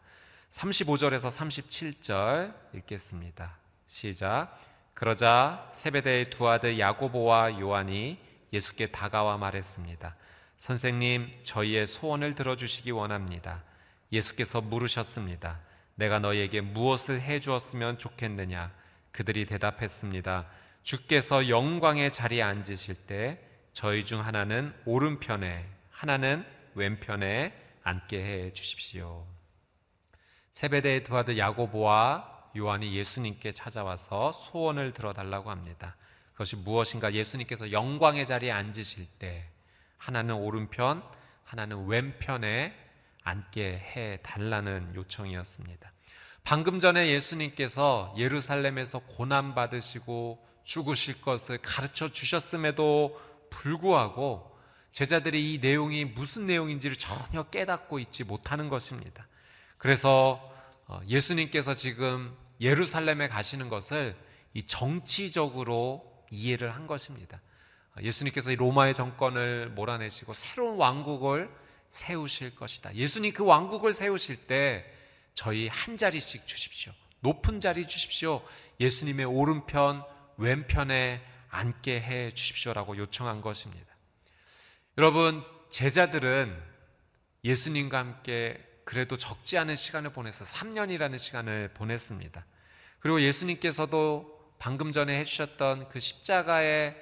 35절에서 0.51 1.29
37절 1.29 2.55
읽겠습니다. 2.77 3.59
시작. 3.87 4.59
그러자 4.95 5.69
세베대의 5.75 6.31
두 6.31 6.49
아들 6.49 6.79
야고보와 6.79 7.61
요한이 7.61 8.19
예수께 8.51 8.93
다가와 8.93 9.37
말했습니다. 9.37 10.17
선생님, 10.57 11.43
저희의 11.45 11.87
소원을 11.87 12.35
들어주시기 12.35 12.93
원합니다. 12.93 13.63
예수께서 14.11 14.63
물으셨습니다. 14.63 15.61
내가 15.97 16.19
너희에게 16.19 16.61
무엇을 16.61 17.21
해 17.21 17.41
주었으면 17.41 17.99
좋겠느냐? 17.99 18.73
그들이 19.13 19.47
대답했습니다. 19.47 20.47
주께서 20.83 21.49
영광의 21.49 22.13
자리에 22.13 22.43
앉으실 22.43 22.95
때 22.95 23.41
저희 23.73 24.05
중 24.05 24.25
하나는 24.25 24.75
오른편에, 24.85 25.65
하나는 25.91 26.45
왼편에 26.75 27.53
앉게 27.83 28.17
해 28.23 28.53
주십시오. 28.53 29.27
세베대의 30.53 31.05
두 31.05 31.17
아들 31.17 31.39
야고보와 31.39 32.51
요한이 32.57 32.95
예수님께 32.95 33.53
찾아와서 33.53 34.33
소원을 34.33 34.93
들어달라고 34.93 35.51
합니다. 35.51 35.97
그것이 36.33 36.57
무엇인가 36.57 37.13
예수님께서 37.13 37.73
영광의 37.73 38.27
자리에 38.27 38.51
앉으실 38.51 39.07
때 39.19 39.49
하나는 39.99 40.35
오른편, 40.35 41.03
하나는 41.45 41.87
왼편에 41.87 42.84
앉게 43.25 43.63
해 43.63 44.19
달라는 44.23 44.95
요청이었습니다. 44.95 45.93
방금 46.45 46.79
전에 46.79 47.09
예수님께서 47.09 48.15
예루살렘에서 48.19 49.01
고난 49.01 49.55
받으시고 49.55 50.47
죽으실 50.65 51.23
것을 51.23 51.59
가르쳐 51.59 52.13
주셨음에도 52.13 53.21
불구하고 53.51 54.55
제자들이 54.93 55.55
이 55.55 55.59
내용이 55.59 56.05
무슨 56.05 56.47
내용인지를 56.47 56.97
전혀 56.97 57.43
깨닫고 57.45 57.99
있지 57.99 58.25
못하는 58.25 58.69
것입니다. 58.69 59.27
그래서 59.79 60.53
어, 60.87 61.01
예수님께서 61.09 61.75
지금 61.75 62.37
예루살렘에 62.61 63.29
가시는 63.29 63.69
것을 63.69 64.15
이 64.53 64.63
정치적으로 64.63 66.25
이해를 66.31 66.75
한 66.75 66.87
것입니다. 66.87 67.41
어, 67.97 68.03
예수님께서 68.03 68.53
이 68.53 68.57
로마의 68.57 68.95
정권을 68.95 69.71
몰아내시고 69.71 70.35
새로운 70.35 70.77
왕국을 70.77 71.51
세우실 71.95 72.57
것이다. 72.57 72.93
예수님 72.97 73.33
그 73.33 73.45
왕국을 73.45 73.93
세우실 73.93 74.49
때 74.49 74.85
저희 75.33 75.69
한 75.69 75.97
자리씩 75.97 76.45
주십시오. 76.45 76.93
높은 77.21 77.61
자리 77.61 77.87
주십시오. 77.87 78.45
예수님의 78.81 79.27
오른편, 79.27 80.05
왼편에 80.37 81.25
앉게 81.51 82.01
해 82.01 82.35
주십시오라고 82.35 82.97
요청한 82.97 83.41
것입니다. 83.41 83.87
여러분, 84.99 85.45
제자들은 85.71 86.61
예수님과 87.45 87.97
함께 87.97 88.61
그래도 88.85 89.17
적지 89.17 89.57
않은 89.59 89.77
시간을 89.77 90.11
보내서 90.11 90.45
3년이라는 90.45 91.17
시간을 91.17 91.75
보냈습니다. 91.75 92.45
그리고 92.99 93.23
예수님께서도 93.23 94.55
방금 94.59 94.91
전에 94.91 95.17
해주셨던 95.21 95.89
그 95.91 96.01
십자가의 96.01 96.97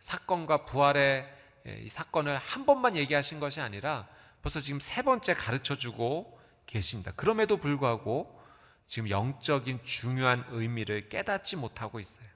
사건과 0.00 0.64
부활의 0.64 1.41
이 1.66 1.88
사건을 1.88 2.36
한 2.38 2.66
번만 2.66 2.96
얘기하신 2.96 3.40
것이 3.40 3.60
아니라 3.60 4.08
벌써 4.42 4.60
지금 4.60 4.80
세 4.80 5.02
번째 5.02 5.34
가르쳐 5.34 5.76
주고 5.76 6.38
계십니다. 6.66 7.12
그럼에도 7.14 7.56
불구하고 7.58 8.40
지금 8.86 9.08
영적인 9.08 9.84
중요한 9.84 10.44
의미를 10.50 11.08
깨닫지 11.08 11.56
못하고 11.56 12.00
있어요. 12.00 12.26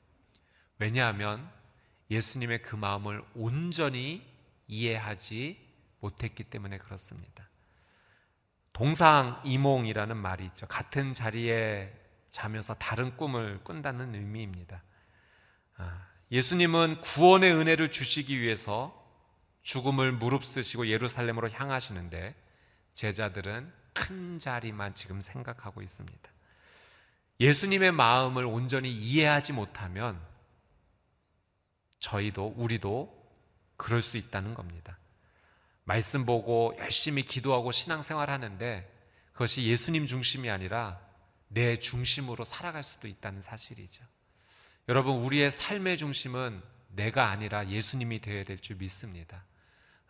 왜냐하면 0.79 1.51
예수님의 2.11 2.63
그 2.63 2.77
마음을 2.77 3.23
온전히 3.35 4.23
이해하지 4.69 5.59
못했기 6.01 6.45
때문에 6.45 6.79
그렇습니다. 6.79 7.49
동상 8.73 9.41
이몽이라는 9.45 10.17
말이 10.17 10.45
있죠. 10.47 10.67
같은 10.67 11.15
자리에 11.15 11.93
자면서 12.31 12.75
다른 12.75 13.17
꿈을 13.17 13.65
꾼다는 13.65 14.15
의미입니다. 14.15 14.83
아, 15.79 16.07
예수님은 16.31 17.01
구원의 17.01 17.53
은혜를 17.55 17.91
주시기 17.91 18.39
위해서 18.41 19.06
죽음을 19.67 20.13
무릅쓰시고 20.13 20.87
예루살렘으로 20.87 21.51
향하시는데 21.51 22.37
제자들은 22.95 23.73
큰 23.93 24.39
자리만 24.39 24.95
지금 24.95 25.21
생각하고 25.21 25.83
있습니다. 25.83 26.31
예수님의 27.41 27.91
마음을 27.91 28.45
온전히 28.45 28.93
이해하지 28.93 29.55
못하면 29.55 30.21
저희도 31.99 32.55
우리도 32.57 33.13
그럴 33.77 34.03
수 34.03 34.17
있다는 34.17 34.55
겁니다. 34.55 34.99
말씀 35.83 36.25
보고 36.25 36.73
열심히 36.79 37.25
기도하고 37.25 37.73
신앙생활 37.73 38.31
하는데 38.31 38.89
그것이 39.33 39.65
예수님 39.65 40.07
중심이 40.07 40.49
아니라 40.49 41.01
내 41.49 41.77
중심으로 41.77 42.45
살아갈 42.45 42.85
수도 42.85 43.09
있다는 43.09 43.43
사실이죠. 43.43 44.05
여러분, 44.89 45.17
우리의 45.17 45.51
삶의 45.51 45.99
중심은 45.99 46.63
내가 46.91 47.31
아니라 47.31 47.69
예수님이 47.69 48.21
되어야 48.21 48.45
될 48.45 48.59
줄 48.59 48.77
믿습니다. 48.77 49.45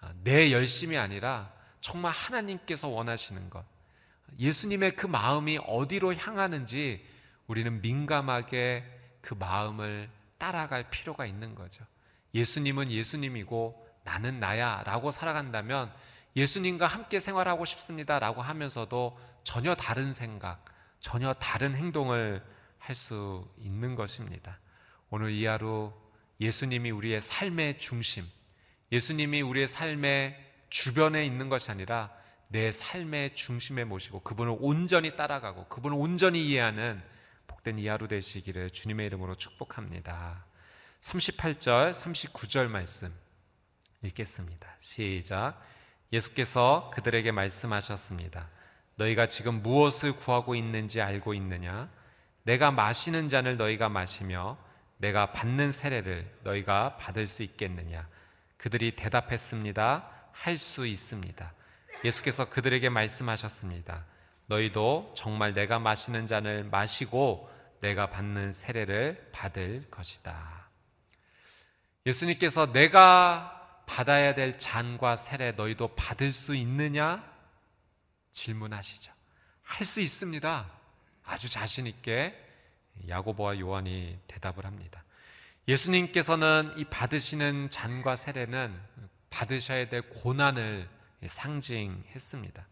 아, 0.01 0.13
내 0.23 0.53
열심이 0.53 0.97
아니라 0.97 1.53
정말 1.81 2.13
하나님께서 2.13 2.89
원하시는 2.89 3.51
것. 3.51 3.65
예수님의 4.39 4.97
그 4.97 5.07
마음이 5.07 5.59
어디로 5.67 6.15
향하는지 6.15 7.05
우리는 7.47 7.81
민감하게 7.81 8.85
그 9.21 9.35
마음을 9.35 10.11
따라갈 10.39 10.91
필요가 10.91 11.27
있는 11.27 11.55
거죠. 11.55 11.85
예수님은 12.35 12.91
예수님이고 12.91 13.87
나는 14.05 14.41
나야 14.41 14.83
라고 14.85 15.11
살아간다면 15.11 15.93
예수님과 16.35 16.87
함께 16.87 17.19
생활하고 17.19 17.65
싶습니다 17.65 18.19
라고 18.19 18.43
하면서도 18.43 19.19
전혀 19.43 19.75
다른 19.75 20.13
생각, 20.13 20.65
전혀 20.99 21.33
다른 21.35 21.75
행동을 21.75 22.43
할 22.87 22.95
수 22.95 23.45
있는 23.59 23.97
것입니다. 23.97 24.61
오늘 25.11 25.33
이 25.33 25.45
하루 25.45 25.93
예수님이 26.39 26.93
우리의 26.93 27.21
삶의 27.21 27.79
중심, 27.81 28.25
예수님이 28.93 29.43
우리의 29.43 29.67
삶의 29.67 30.37
주변에 30.69 31.25
있는 31.25 31.49
것이 31.49 31.71
아니라 31.71 32.11
내 32.49 32.71
삶의 32.71 33.35
중심에 33.35 33.85
모시고 33.85 34.21
그분을 34.21 34.57
온전히 34.61 35.17
따라가고 35.17 35.67
그분을 35.67 35.97
온전히 35.99 36.47
이해하는 36.47 37.03
복된 37.47 37.79
이 37.79 37.89
하루 37.89 38.09
되시기를 38.09 38.71
주님의 38.71 39.07
이름으로 39.07 39.35
축복합니다. 39.37 40.45
38절, 41.01 41.93
39절 41.93 42.69
말씀. 42.69 43.13
읽겠습니다. 44.03 44.69
시작. 44.81 45.61
예수께서 46.13 46.91
그들에게 46.95 47.33
말씀하셨습니다. 47.33 48.49
너희가 48.97 49.27
지금 49.27 49.63
무엇을 49.63 50.17
구하고 50.17 50.55
있는지 50.55 51.01
알고 51.01 51.35
있느냐? 51.35 51.91
내가 52.45 52.71
마시는 52.71 53.29
잔을 53.29 53.57
너희가 53.57 53.89
마시며 53.89 54.57
내가 54.99 55.33
받는 55.33 55.73
세례를 55.73 56.39
너희가 56.45 56.97
받을 56.97 57.27
수 57.27 57.43
있겠느냐? 57.43 58.09
그들이 58.57 58.97
대답했습니다. 58.97 60.11
할 60.33 60.59
수 60.59 60.87
있습니다. 60.87 61.53
예수께서 62.05 62.51
그들에게 62.51 62.89
말씀하셨습니다. 62.91 64.05
너희도 64.47 65.15
정말 65.17 65.55
내가 65.55 65.79
마시는 65.79 66.27
잔을 66.27 66.65
마시고 66.65 67.51
내가 67.81 68.11
받는 68.11 68.53
세례를 68.53 69.31
받을 69.33 69.91
것이다. 69.91 70.69
예수님께서 72.05 72.73
내가 72.73 73.83
받아야 73.87 74.35
될 74.35 74.59
잔과 74.59 75.17
세례 75.17 75.53
너희도 75.53 75.95
받을 75.95 76.33
수 76.33 76.55
있느냐? 76.55 77.25
질문하시죠. 78.33 79.13
할 79.63 79.85
수 79.87 80.01
있습니다. 80.01 80.71
아주 81.25 81.51
자신 81.51 81.87
있게 81.87 82.35
야고보와 83.09 83.59
요한이 83.59 84.19
대답을 84.29 84.65
합니다. 84.65 85.03
예수님께서는 85.69 86.75
이 86.77 86.85
받으시는 86.85 87.71
잔과 87.71 88.17
세례는 88.17 88.79
받으셔야 89.31 89.89
될 89.89 90.03
고난을 90.03 90.89
상징했습니다. 91.25 92.67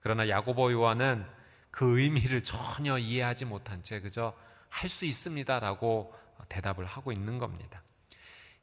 그러나 0.00 0.28
야고보 0.28 0.72
요한은 0.72 1.26
그 1.70 2.00
의미를 2.00 2.42
전혀 2.42 2.96
이해하지 2.98 3.44
못한 3.44 3.82
채 3.82 4.00
그저 4.00 4.34
할 4.70 4.88
수 4.88 5.04
있습니다라고 5.04 6.14
대답을 6.48 6.84
하고 6.86 7.12
있는 7.12 7.38
겁니다. 7.38 7.82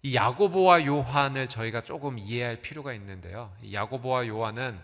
이 0.01 0.15
야고보와 0.15 0.85
요한을 0.85 1.49
저희가 1.49 1.81
조금 1.81 2.17
이해할 2.19 2.61
필요가 2.61 2.93
있는데요. 2.93 3.55
야고보와 3.71 4.27
요한은 4.27 4.79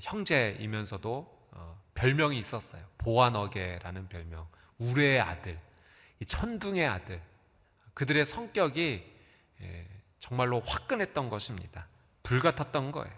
형제이면서도 0.00 1.40
어, 1.52 1.82
별명이 1.94 2.38
있었어요. 2.38 2.82
보아너게라는 2.98 4.08
별명. 4.08 4.46
우레의 4.78 5.20
아들, 5.20 5.58
천둥의 6.26 6.86
아들. 6.86 7.20
그들의 8.00 8.24
성격이 8.24 9.04
정말로 10.20 10.60
화끈했던 10.60 11.28
것입니다. 11.28 11.86
불같았던 12.22 12.92
거예요. 12.92 13.14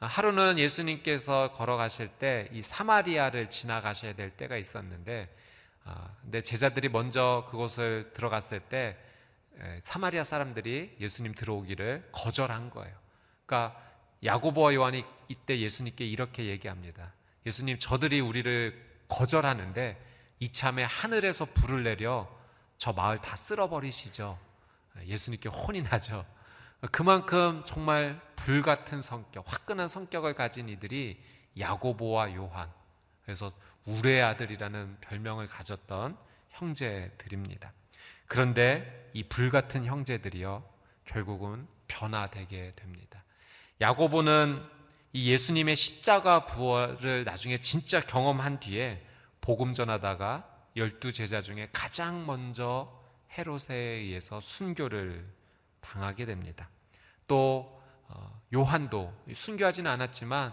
하루는 0.00 0.58
예수님께서 0.58 1.52
걸어가실 1.52 2.08
때 2.18 2.48
이 2.52 2.62
사마리아를 2.62 3.50
지나가셔야 3.50 4.14
될 4.14 4.30
때가 4.30 4.56
있었는데, 4.56 5.28
아, 5.84 6.08
근데 6.22 6.40
제자들이 6.40 6.88
먼저 6.88 7.46
그곳을 7.50 8.10
들어갔을 8.14 8.60
때 8.60 8.96
에, 9.60 9.78
사마리아 9.82 10.24
사람들이 10.24 10.96
예수님 11.00 11.34
들어오기를 11.34 12.08
거절한 12.12 12.70
거예요. 12.70 12.96
그러니까 13.44 13.78
야고보와 14.24 14.72
요한이 14.72 15.04
이때 15.28 15.58
예수님께 15.58 16.06
이렇게 16.06 16.46
얘기합니다. 16.46 17.12
예수님, 17.44 17.78
저들이 17.78 18.20
우리를 18.20 19.04
거절하는데 19.08 20.02
이참에 20.40 20.84
하늘에서 20.84 21.44
불을 21.44 21.82
내려 21.82 22.37
저 22.78 22.92
마을 22.92 23.18
다 23.18 23.36
쓸어버리시죠. 23.36 24.38
예수님께 25.04 25.48
혼이 25.48 25.82
나죠. 25.82 26.24
그만큼 26.92 27.62
정말 27.66 28.20
불같은 28.36 29.02
성격, 29.02 29.44
화끈한 29.46 29.88
성격을 29.88 30.34
가진 30.34 30.68
이들이 30.68 31.20
야고보와 31.58 32.34
요한, 32.34 32.72
그래서 33.22 33.52
우레 33.84 34.22
아들이라는 34.22 34.98
별명을 35.00 35.48
가졌던 35.48 36.16
형제들입니다. 36.50 37.72
그런데 38.26 39.10
이 39.12 39.24
불같은 39.24 39.84
형제들이요, 39.84 40.62
결국은 41.04 41.66
변화되게 41.88 42.74
됩니다. 42.76 43.24
야고보는 43.80 44.64
이 45.14 45.32
예수님의 45.32 45.74
십자가 45.74 46.46
부활을 46.46 47.24
나중에 47.24 47.60
진짜 47.60 47.98
경험한 48.00 48.60
뒤에 48.60 49.04
복음 49.40 49.74
전하다가 49.74 50.57
열두 50.78 51.12
제자 51.12 51.40
중에 51.40 51.68
가장 51.72 52.24
먼저 52.24 52.96
헤롯에 53.36 53.74
의해서 53.74 54.40
순교를 54.40 55.26
당하게 55.80 56.24
됩니다. 56.24 56.68
또 57.26 57.82
어, 58.08 58.40
요한도 58.54 59.12
순교하지는 59.34 59.90
않았지만 59.90 60.52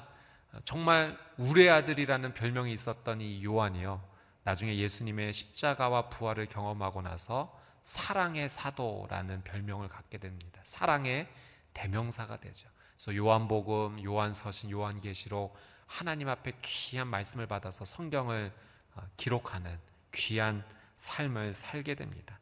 어, 0.52 0.58
정말 0.66 1.18
우레 1.38 1.70
아들이라는 1.70 2.34
별명이 2.34 2.72
있었던 2.74 3.22
이 3.22 3.44
요한이요. 3.44 4.04
나중에 4.44 4.78
예수님의 4.78 5.34
십자가와 5.34 6.10
부활을 6.10 6.48
경험하고 6.48 7.02
나서 7.02 7.58
사랑의 7.84 8.50
사도라는 8.50 9.44
별명을 9.44 9.88
갖게 9.88 10.18
됩니다. 10.18 10.60
사랑의 10.64 11.28
대명사가 11.74 12.38
되죠. 12.40 12.70
그래서 12.98 13.16
요한복음, 13.16 14.04
요한서신, 14.04 14.72
요한계시록 14.72 15.56
하나님 15.86 16.30
앞에 16.30 16.54
귀한 16.62 17.08
말씀을 17.08 17.48
받아서 17.48 17.86
성경을 17.86 18.52
어, 18.96 19.02
기록하는 19.18 19.78
귀한 20.16 20.64
삶을 20.98 21.54
살게 21.54 21.96
됩니다. 21.96 22.40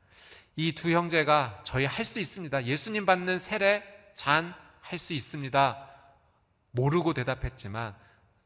이 0.55 0.73
두 0.73 0.91
형제가 0.91 1.61
저희 1.63 1.85
할 1.85 2.05
수 2.05 2.19
있습니다. 2.19 2.65
예수님 2.65 3.05
받는 3.05 3.39
세례 3.39 3.83
잔 4.15 4.53
할 4.81 4.99
수 4.99 5.13
있습니다. 5.13 5.89
모르고 6.71 7.13
대답했지만 7.13 7.95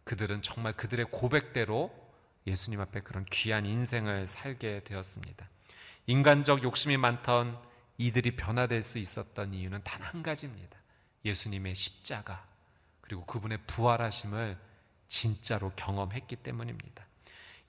그들은 0.06 0.42
정말 0.42 0.74
그들의 0.74 1.08
고백대로 1.12 1.92
예수님 2.46 2.80
앞에 2.80 3.02
그런 3.02 3.26
귀한 3.26 3.66
인생을 3.66 4.28
살게 4.28 4.84
되었습니다. 4.86 5.50
인간적 6.06 6.64
욕심이 6.64 6.96
많던 6.96 7.60
이들이 7.98 8.36
변화될 8.38 8.84
수 8.84 9.00
있었던 9.00 9.54
이유는 9.54 9.84
단 9.84 10.02
한 10.02 10.24
가지입니다. 10.24 10.78
예수님의 11.26 11.76
십자가 11.76 12.46
그리고 13.02 13.26
그분의 13.26 13.60
부활하심을 13.68 14.58
진짜로 15.10 15.72
경험했기 15.76 16.38
때문입니다. 16.38 17.06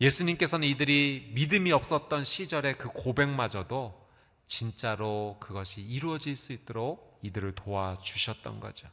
예수님께서는 0.01 0.69
이들이 0.69 1.33
믿음이 1.35 1.73
없었던 1.73 2.25
시절의 2.25 2.79
그 2.79 2.89
고백마저도 2.89 4.09
진짜로 4.47 5.37
그것이 5.41 5.81
이루어질 5.83 6.37
수 6.37 6.53
있도록 6.53 7.19
이들을 7.23 7.55
도와주셨던 7.55 8.61
거죠. 8.61 8.89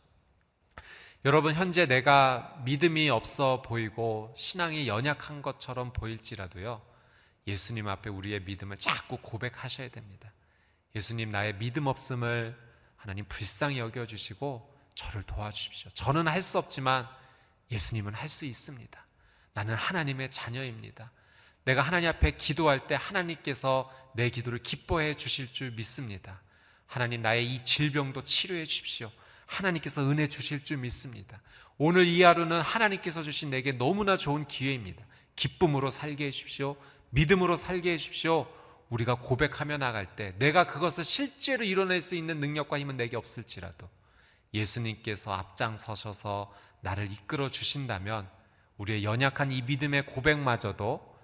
여러분, 1.23 1.53
현재 1.53 1.85
내가 1.85 2.61
믿음이 2.65 3.09
없어 3.09 3.61
보이고 3.61 4.33
신앙이 4.37 4.87
연약한 4.87 5.41
것처럼 5.41 5.93
보일지라도요, 5.93 6.81
예수님 7.47 7.87
앞에 7.87 8.09
우리의 8.09 8.41
믿음을 8.41 8.77
자꾸 8.77 9.17
고백하셔야 9.17 9.89
됩니다. 9.89 10.31
예수님, 10.95 11.29
나의 11.29 11.57
믿음 11.57 11.87
없음을 11.87 12.57
하나님 12.95 13.25
불쌍히 13.25 13.79
여겨주시고 13.79 14.75
저를 14.95 15.23
도와주십시오. 15.23 15.91
저는 15.93 16.27
할 16.27 16.41
수 16.41 16.57
없지만 16.57 17.07
예수님은 17.71 18.13
할 18.13 18.29
수 18.29 18.45
있습니다. 18.45 19.04
나는 19.55 19.73
하나님의 19.73 20.29
자녀입니다. 20.29 21.11
내가 21.63 21.81
하나님 21.81 22.09
앞에 22.09 22.31
기도할 22.31 22.87
때 22.87 22.95
하나님께서 22.99 23.89
내 24.13 24.29
기도를 24.29 24.59
기뻐해 24.59 25.15
주실 25.15 25.51
줄 25.51 25.71
믿습니다. 25.71 26.41
하나님 26.85 27.21
나의 27.21 27.45
이 27.47 27.63
질병도 27.63 28.25
치료해 28.25 28.65
주십시오. 28.65 29.09
하나님께서 29.45 30.07
은혜 30.07 30.27
주실 30.27 30.63
줄 30.63 30.77
믿습니다. 30.77 31.41
오늘 31.77 32.05
이 32.05 32.21
하루는 32.21 32.61
하나님께서 32.61 33.23
주신 33.23 33.49
내게 33.49 33.71
너무나 33.71 34.17
좋은 34.17 34.45
기회입니다. 34.45 35.03
기쁨으로 35.35 35.89
살게 35.89 36.25
해 36.25 36.31
주십시오. 36.31 36.75
믿음으로 37.11 37.55
살게 37.55 37.93
해 37.93 37.97
주십시오. 37.97 38.47
우리가 38.89 39.15
고백하며 39.15 39.77
나갈 39.77 40.17
때 40.17 40.35
내가 40.37 40.67
그것을 40.67 41.05
실제로 41.05 41.63
이뤄낼 41.63 42.01
수 42.01 42.15
있는 42.15 42.41
능력과 42.41 42.77
힘은 42.77 42.97
내게 42.97 43.15
없을지라도 43.15 43.89
예수님께서 44.53 45.33
앞장서셔서 45.33 46.53
나를 46.81 47.11
이끌어 47.11 47.49
주신다면 47.49 48.29
우리의 48.77 49.03
연약한 49.03 49.51
이 49.51 49.61
믿음의 49.61 50.05
고백마저도 50.07 51.15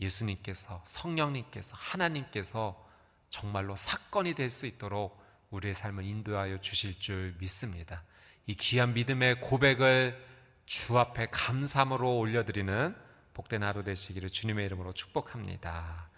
예수님께서 0.00 0.82
성령님께서 0.86 1.74
하나님께서 1.76 2.86
정말로 3.28 3.76
사건이 3.76 4.34
될 4.34 4.50
수 4.50 4.66
있도록 4.66 5.20
우리의 5.50 5.74
삶을 5.74 6.04
인도하여 6.04 6.60
주실 6.60 6.98
줄 7.00 7.34
믿습니다. 7.38 8.02
이 8.46 8.54
귀한 8.54 8.94
믿음의 8.94 9.40
고백을 9.40 10.26
주 10.66 10.98
앞에 10.98 11.28
감사함으로 11.30 12.18
올려드리는 12.18 12.94
복된 13.34 13.62
하루 13.62 13.82
되시기를 13.82 14.30
주님의 14.30 14.66
이름으로 14.66 14.92
축복합니다. 14.92 16.08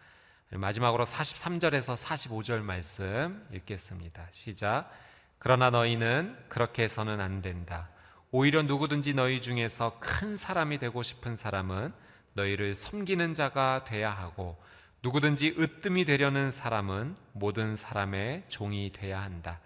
마지막으로 0.51 1.05
43절에서 1.05 1.97
45절 1.97 2.61
말씀 2.61 3.47
읽겠습니다. 3.53 4.29
시작. 4.31 4.91
그러나 5.39 5.71
너희는 5.71 6.37
그렇게 6.49 6.83
해서는 6.85 7.21
안 7.21 7.41
된다. 7.41 7.89
오히려 8.35 8.63
누구든지 8.63 9.13
너희 9.13 9.43
중에서 9.43 9.99
큰 10.01 10.39
사람이 10.39 10.79
되고 10.79 11.03
싶은 11.03 11.37
사람은 11.37 11.93
너희를 12.33 12.75
섬기는 12.75 13.35
자가 13.35 13.85
돼야 13.85 14.11
하고 14.11 14.57
누구든지 15.03 15.57
으뜸이 15.59 16.07
되려는 16.07 16.51
사람은 16.51 17.15
모든 17.33 17.77
사람의 17.77 18.45
종이 18.49 18.91
돼야 18.91 19.21
한다. 19.21 19.61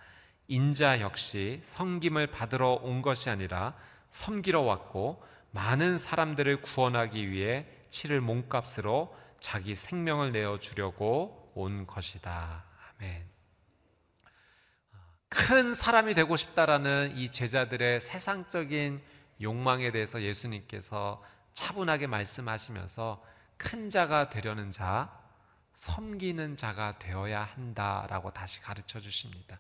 인자 0.49 1.01
역시 1.01 1.61
섬김을 1.63 2.33
받으러 2.33 2.73
온 2.83 3.03
것이 3.03 3.31
아니라 3.31 3.75
섬기러 4.11 4.63
왔고 4.63 5.23
많은 5.53 5.97
사람들을 5.97 6.63
구원하기 6.63 7.31
위해 7.31 7.67
치를 7.89 8.21
몸값으로 8.21 9.17
자기 9.39 9.77
생명을 9.77 10.33
내어 10.33 10.59
주려고 10.59 11.53
온 11.55 11.87
것이다. 11.87 12.65
아멘. 12.99 13.36
큰 15.29 15.75
사람이 15.75 16.15
되고 16.15 16.37
싶다라는 16.37 17.17
이 17.17 17.31
제자들의 17.31 18.01
세상적인 18.01 19.03
욕망에 19.41 19.91
대해서 19.91 20.23
예수님께서 20.23 21.23
차분하게 21.55 22.07
말씀하시면서 22.07 23.23
큰 23.57 23.91
자가 23.91 24.31
되려는 24.31 24.73
자, 24.73 25.11
섬기는 25.75 26.57
자가 26.57 26.99
되어야 26.99 27.43
한다라고 27.43 28.33
다시 28.33 28.61
가르쳐 28.61 29.01
주십니다. 29.01 29.59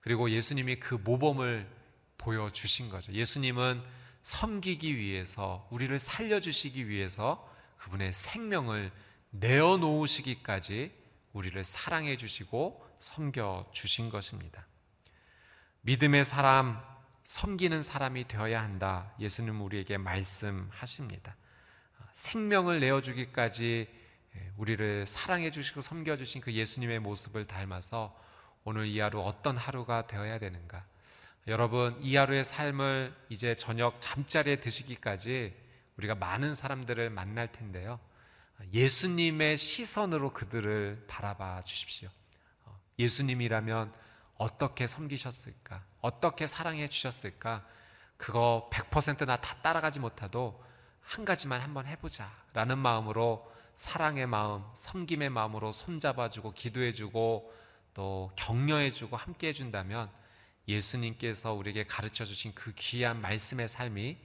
그리고 0.00 0.30
예수님이 0.30 0.76
그 0.76 0.94
모범을 0.94 1.66
보여주신 2.18 2.90
거죠. 2.90 3.12
예수님은 3.12 3.82
섬기기 4.22 4.96
위해서, 4.96 5.66
우리를 5.70 5.98
살려주시기 5.98 6.88
위해서 6.88 7.50
그분의 7.76 8.12
생명을 8.12 8.90
내어놓으시기까지 9.30 10.92
우리를 11.32 11.64
사랑해 11.64 12.16
주시고 12.16 12.86
섬겨 13.00 13.70
주신 13.72 14.08
것입니다. 14.08 14.66
믿음의 15.86 16.24
사람, 16.24 16.82
섬기는 17.24 17.82
사람이 17.82 18.26
되어야 18.26 18.62
한다. 18.62 19.12
예수님 19.20 19.60
우리에게 19.60 19.98
말씀하십니다. 19.98 21.36
생명을 22.14 22.80
내어주기까지 22.80 23.86
우리를 24.56 25.06
사랑해 25.06 25.50
주시고 25.50 25.82
섬겨 25.82 26.16
주신 26.16 26.40
그 26.40 26.54
예수님의 26.54 27.00
모습을 27.00 27.46
닮아서 27.46 28.18
오늘 28.64 28.86
이 28.86 28.98
하루 28.98 29.20
어떤 29.20 29.58
하루가 29.58 30.06
되어야 30.06 30.38
되는가? 30.38 30.86
여러분, 31.48 31.98
이 32.00 32.16
하루의 32.16 32.44
삶을 32.44 33.14
이제 33.28 33.54
저녁 33.54 34.00
잠자리에 34.00 34.60
드시기까지 34.60 35.54
우리가 35.98 36.14
많은 36.14 36.54
사람들을 36.54 37.10
만날 37.10 37.52
텐데요. 37.52 38.00
예수님의 38.72 39.58
시선으로 39.58 40.32
그들을 40.32 41.04
바라봐 41.08 41.64
주십시오. 41.64 42.08
예수님이라면 42.98 43.92
어떻게 44.36 44.86
섬기셨을까? 44.86 45.84
어떻게 46.00 46.46
사랑해 46.46 46.88
주셨을까? 46.88 47.64
그거 48.16 48.68
100%나 48.72 49.36
다 49.36 49.56
따라가지 49.62 50.00
못해도 50.00 50.62
한 51.00 51.24
가지만 51.24 51.60
한번 51.60 51.86
해보자. 51.86 52.30
라는 52.52 52.78
마음으로 52.78 53.50
사랑의 53.76 54.26
마음, 54.26 54.64
섬김의 54.74 55.30
마음으로 55.30 55.72
손잡아주고 55.72 56.52
기도해주고 56.52 57.52
또 57.94 58.30
격려해주고 58.36 59.16
함께 59.16 59.48
해준다면 59.48 60.10
예수님께서 60.66 61.52
우리에게 61.52 61.84
가르쳐 61.84 62.24
주신 62.24 62.54
그 62.54 62.72
귀한 62.74 63.20
말씀의 63.20 63.68
삶이 63.68 64.16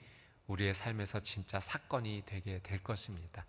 우리의 0.47 0.73
삶에서 0.73 1.19
진짜 1.19 1.59
사건이 1.59 2.23
되게 2.25 2.59
될 2.59 2.81
것입니다. 2.81 3.45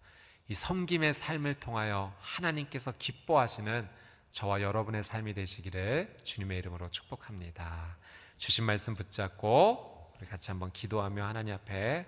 이 0.48 0.54
섬김의 0.54 1.12
삶을 1.12 1.54
통하여 1.60 2.14
하나님께서 2.20 2.92
기뻐하시는 2.98 3.88
저와 4.32 4.62
여러분의 4.62 5.02
삶이 5.02 5.34
되시기를 5.34 6.16
주님의 6.24 6.58
이름으로 6.58 6.88
축복합니다. 6.90 7.96
주신 8.38 8.64
말씀 8.64 8.94
붙잡고 8.94 10.14
우리 10.18 10.26
같이 10.26 10.50
한번 10.50 10.72
기도하며 10.72 11.24
하나님 11.24 11.54
앞에 11.54 12.06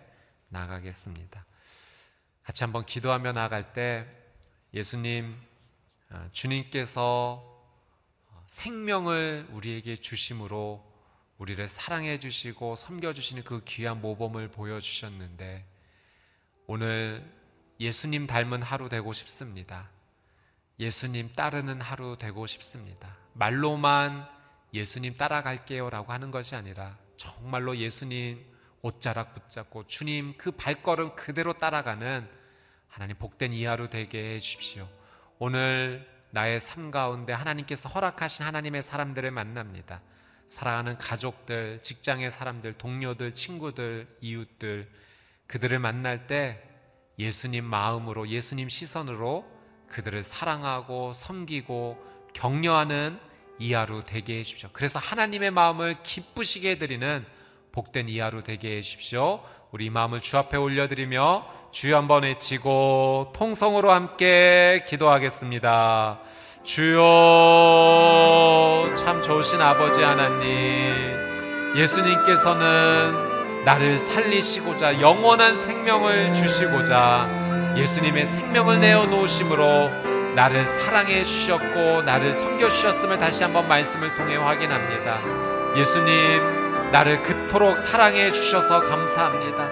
나가겠습니다. 0.48 1.44
같이 2.44 2.64
한번 2.64 2.86
기도하며 2.86 3.32
나갈 3.32 3.72
때 3.72 4.06
예수님 4.74 5.36
어, 6.10 6.28
주님께서 6.32 7.48
생명을 8.46 9.48
우리에게 9.50 9.96
주심으로 9.96 10.92
우리를 11.38 11.66
사랑해 11.66 12.18
주시고 12.20 12.76
섬겨 12.76 13.14
주시는 13.14 13.44
그 13.44 13.64
귀한 13.64 14.00
모범을 14.00 14.48
보여 14.50 14.78
주셨는데 14.78 15.66
오늘 16.66 17.24
예수님 17.80 18.26
닮은 18.26 18.62
하루 18.62 18.88
되고 18.88 19.12
싶습니다. 19.12 19.90
예수님 20.82 21.32
따르는 21.32 21.80
하루 21.80 22.18
되고 22.18 22.44
싶습니다. 22.44 23.16
말로만 23.34 24.26
예수님 24.74 25.14
따라갈게요 25.14 25.88
라고 25.90 26.12
하는 26.12 26.32
것이 26.32 26.56
아니라 26.56 26.98
정말로 27.16 27.76
예수님 27.76 28.44
옷자락 28.82 29.32
붙잡고 29.32 29.86
주님 29.86 30.36
그 30.36 30.50
발걸음 30.50 31.14
그대로 31.14 31.52
따라가는 31.52 32.28
하나님 32.88 33.16
복된 33.16 33.52
이 33.52 33.64
하루 33.64 33.88
되게 33.88 34.34
해 34.34 34.40
주십시오. 34.40 34.88
오늘 35.38 36.04
나의 36.30 36.58
삶 36.58 36.90
가운데 36.90 37.32
하나님께서 37.32 37.88
허락하신 37.88 38.44
하나님의 38.44 38.82
사람들을 38.82 39.30
만납니다. 39.30 40.02
사랑하는 40.48 40.98
가족들, 40.98 41.80
직장의 41.80 42.32
사람들, 42.32 42.72
동료들, 42.72 43.34
친구들, 43.34 44.08
이웃들, 44.20 44.90
그들을 45.46 45.78
만날 45.78 46.26
때 46.26 46.60
예수님 47.20 47.64
마음으로, 47.64 48.28
예수님 48.28 48.68
시선으로 48.68 49.61
그들을 49.92 50.24
사랑하고 50.24 51.12
섬기고 51.12 51.96
격려하는 52.32 53.18
이 53.58 53.74
하루 53.74 54.02
되게 54.04 54.38
해 54.38 54.42
주십시오. 54.42 54.70
그래서 54.72 54.98
하나님의 54.98 55.52
마음을 55.52 56.02
기쁘시게 56.02 56.70
해드리는 56.72 57.24
복된 57.70 58.08
이 58.08 58.18
하루 58.18 58.42
되게 58.42 58.78
해 58.78 58.80
주십시오. 58.82 59.44
우리 59.70 59.88
마음을 59.90 60.20
주 60.20 60.36
앞에 60.36 60.56
올려드리며 60.56 61.46
주여 61.70 61.96
한번 61.96 62.24
외치고 62.24 63.32
통성으로 63.34 63.92
함께 63.92 64.84
기도하겠습니다. 64.88 66.18
주여 66.64 67.00
참 68.96 69.22
좋으신 69.22 69.60
아버지 69.60 70.02
하나님 70.02 70.50
예수님께서는 71.76 73.64
나를 73.64 73.98
살리시고자 73.98 75.00
영원한 75.00 75.56
생명을 75.56 76.34
주시고자 76.34 77.41
예수님의 77.76 78.26
생명을 78.26 78.80
내어 78.80 79.06
놓으심으로 79.06 79.90
나를 80.34 80.66
사랑해 80.66 81.24
주셨고 81.24 82.02
나를 82.02 82.32
섬겨 82.34 82.68
주셨음을 82.68 83.18
다시 83.18 83.42
한번 83.42 83.68
말씀을 83.68 84.14
통해 84.16 84.36
확인합니다. 84.36 85.20
예수님 85.76 86.90
나를 86.90 87.22
그토록 87.22 87.76
사랑해 87.78 88.30
주셔서 88.32 88.80
감사합니다. 88.80 89.68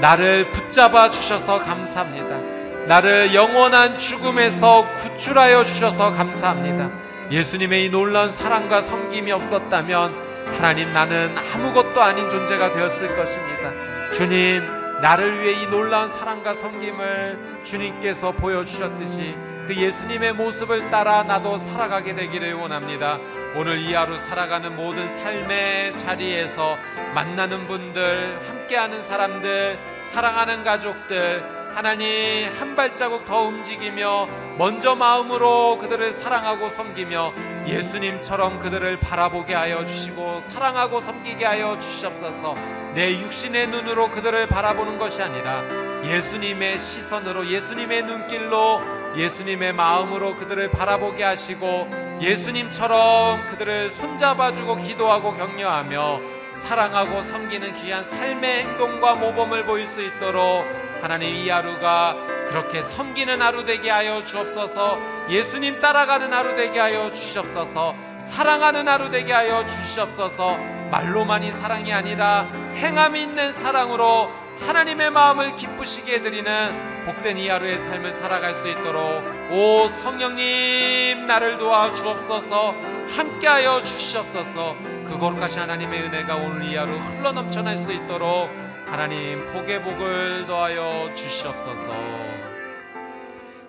나를 0.00 0.50
붙잡아 0.52 1.10
주셔서 1.10 1.58
감사합니다. 1.58 2.38
나를 2.86 3.34
영원한 3.34 3.98
죽음에서 3.98 4.86
구출하여 4.98 5.64
주셔서 5.64 6.10
감사합니다. 6.12 6.90
예수님의 7.30 7.86
이 7.86 7.90
놀라운 7.90 8.30
사랑과 8.30 8.82
섬김이 8.82 9.30
없었다면 9.32 10.30
하나님 10.56 10.92
나는 10.92 11.34
아무것도 11.54 12.02
아닌 12.02 12.28
존재가 12.30 12.72
되었을 12.72 13.16
것입니다. 13.16 13.70
주님, 14.10 14.79
나를 15.00 15.40
위해 15.40 15.62
이 15.62 15.66
놀라운 15.66 16.08
사랑과 16.08 16.52
섬김을 16.52 17.62
주님께서 17.64 18.32
보여주셨듯이 18.32 19.34
그 19.66 19.74
예수님의 19.74 20.34
모습을 20.34 20.90
따라 20.90 21.22
나도 21.22 21.56
살아가게 21.56 22.14
되기를 22.14 22.54
원합니다. 22.54 23.18
오늘 23.56 23.78
이 23.78 23.94
하루 23.94 24.18
살아가는 24.18 24.74
모든 24.76 25.08
삶의 25.08 25.96
자리에서 25.96 26.76
만나는 27.14 27.66
분들, 27.66 28.40
함께하는 28.48 29.02
사람들, 29.02 29.78
사랑하는 30.12 30.64
가족들, 30.64 31.59
하나님 31.74 32.52
한 32.58 32.74
발자국 32.74 33.24
더 33.24 33.42
움직이며 33.42 34.28
먼저 34.58 34.94
마음으로 34.94 35.78
그들을 35.78 36.12
사랑하고 36.12 36.68
섬기며 36.68 37.32
예수님처럼 37.66 38.58
그들을 38.60 38.98
바라보게 38.98 39.54
하여 39.54 39.86
주시고 39.86 40.40
사랑하고 40.40 41.00
섬기게 41.00 41.44
하여 41.44 41.78
주시옵소서. 41.78 42.54
내 42.94 43.20
육신의 43.20 43.68
눈으로 43.68 44.10
그들을 44.10 44.48
바라보는 44.48 44.98
것이 44.98 45.22
아니라 45.22 45.62
예수님의 46.04 46.78
시선으로 46.78 47.46
예수님의 47.46 48.02
눈길로 48.02 48.80
예수님의 49.16 49.72
마음으로 49.72 50.36
그들을 50.36 50.70
바라보게 50.70 51.22
하시고 51.22 51.88
예수님처럼 52.20 53.46
그들을 53.50 53.90
손잡아주고 53.90 54.76
기도하고 54.76 55.34
격려하며 55.34 56.20
사랑하고 56.56 57.22
섬기는 57.22 57.74
귀한 57.76 58.04
삶의 58.04 58.64
행동과 58.64 59.14
모범을 59.14 59.64
보일 59.64 59.86
수 59.86 60.02
있도록 60.02 60.89
하나님 61.00 61.34
이 61.34 61.48
하루가 61.48 62.14
그렇게 62.48 62.82
섬기는 62.82 63.40
하루 63.40 63.64
되게 63.64 63.90
하여 63.90 64.24
주옵소서. 64.24 64.98
예수님 65.30 65.80
따라가는 65.80 66.32
하루 66.32 66.56
되게 66.56 66.78
하여 66.78 67.10
주시옵소서. 67.12 67.94
사랑하는 68.20 68.88
하루 68.88 69.10
되게 69.10 69.32
하여 69.32 69.64
주시옵소서. 69.64 70.56
말로만이 70.90 71.52
사랑이 71.52 71.92
아니라 71.92 72.46
행함이 72.74 73.22
있는 73.22 73.52
사랑으로 73.52 74.30
하나님의 74.66 75.10
마음을 75.10 75.56
기쁘시게 75.56 76.16
해드리는 76.16 77.04
복된 77.06 77.38
이 77.38 77.48
하루의 77.48 77.78
삶을 77.78 78.12
살아갈 78.12 78.54
수 78.54 78.68
있도록 78.68 79.22
오 79.50 79.88
성령님 79.88 81.26
나를 81.26 81.56
도와 81.58 81.92
주옵소서. 81.92 82.74
함께하여 83.16 83.80
주시옵소서. 83.82 84.76
그 85.06 85.18
거룩하신 85.18 85.60
하나님의 85.60 86.02
은혜가 86.02 86.36
오늘 86.36 86.64
이 86.64 86.76
하루 86.76 86.92
흘러넘쳐날 86.92 87.78
수 87.78 87.90
있도록 87.90 88.50
하나님 88.90 89.46
복의 89.52 89.82
복을 89.82 90.46
더하여 90.46 91.14
주시옵소서. 91.14 91.90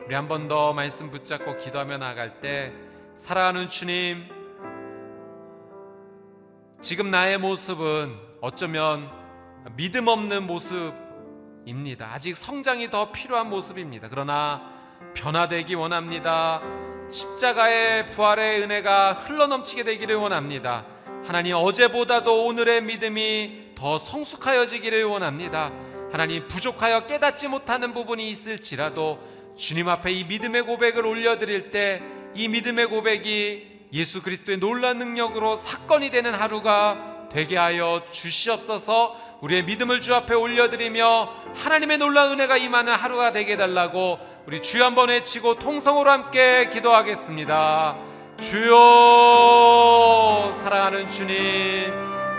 우리 0.05 0.15
한 0.15 0.27
번 0.27 0.47
더 0.47 0.73
말씀 0.73 1.11
붙잡고 1.11 1.57
기도하며 1.57 1.99
나갈 1.99 2.41
때 2.41 2.73
사랑하는 3.15 3.69
주님 3.69 4.25
지금 6.81 7.11
나의 7.11 7.37
모습은 7.37 8.17
어쩌면 8.41 9.09
믿음 9.75 10.07
없는 10.07 10.47
모습입니다. 10.47 12.11
아직 12.11 12.35
성장이 12.35 12.89
더 12.89 13.11
필요한 13.11 13.47
모습입니다. 13.49 14.07
그러나 14.09 14.63
변화되기 15.13 15.75
원합니다. 15.75 16.61
십자가의 17.11 18.07
부활의 18.07 18.63
은혜가 18.63 19.13
흘러넘치게 19.13 19.83
되기를 19.83 20.15
원합니다. 20.15 20.85
하나님 21.25 21.53
어제보다도 21.55 22.45
오늘의 22.45 22.81
믿음이 22.81 23.70
더 23.81 23.97
성숙하여지기를 23.97 25.03
원합니다. 25.03 25.73
하나님 26.13 26.47
부족하여 26.47 27.07
깨닫지 27.07 27.47
못하는 27.49 27.93
부분이 27.93 28.29
있을지라도 28.29 29.19
주님 29.57 29.89
앞에 29.89 30.11
이 30.11 30.23
믿음의 30.23 30.61
고백을 30.63 31.05
올려드릴 31.05 31.71
때 31.71 32.21
이 32.33 32.47
믿음의 32.47 32.87
고백이 32.87 33.67
예수 33.93 34.21
그리스도의 34.21 34.59
놀란 34.59 34.97
능력으로 34.97 35.57
사건이 35.57 36.11
되는 36.11 36.33
하루가 36.33 37.27
되게 37.29 37.57
하여 37.57 38.03
주시옵소서 38.09 39.17
우리의 39.41 39.65
믿음을 39.65 39.99
주 40.01 40.15
앞에 40.15 40.33
올려드리며 40.33 41.29
하나님의 41.55 41.97
놀라운 41.97 42.31
은혜가 42.33 42.55
임하는 42.57 42.93
하루가 42.93 43.33
되게 43.33 43.57
달라고 43.57 44.19
우리 44.45 44.61
주여 44.61 44.85
한번 44.85 45.09
외치고 45.09 45.55
통성으로 45.55 46.09
함께 46.09 46.69
기도하겠습니다. 46.71 47.97
주여 48.39 48.77
사랑하는 50.53 51.09
주님 51.09 51.91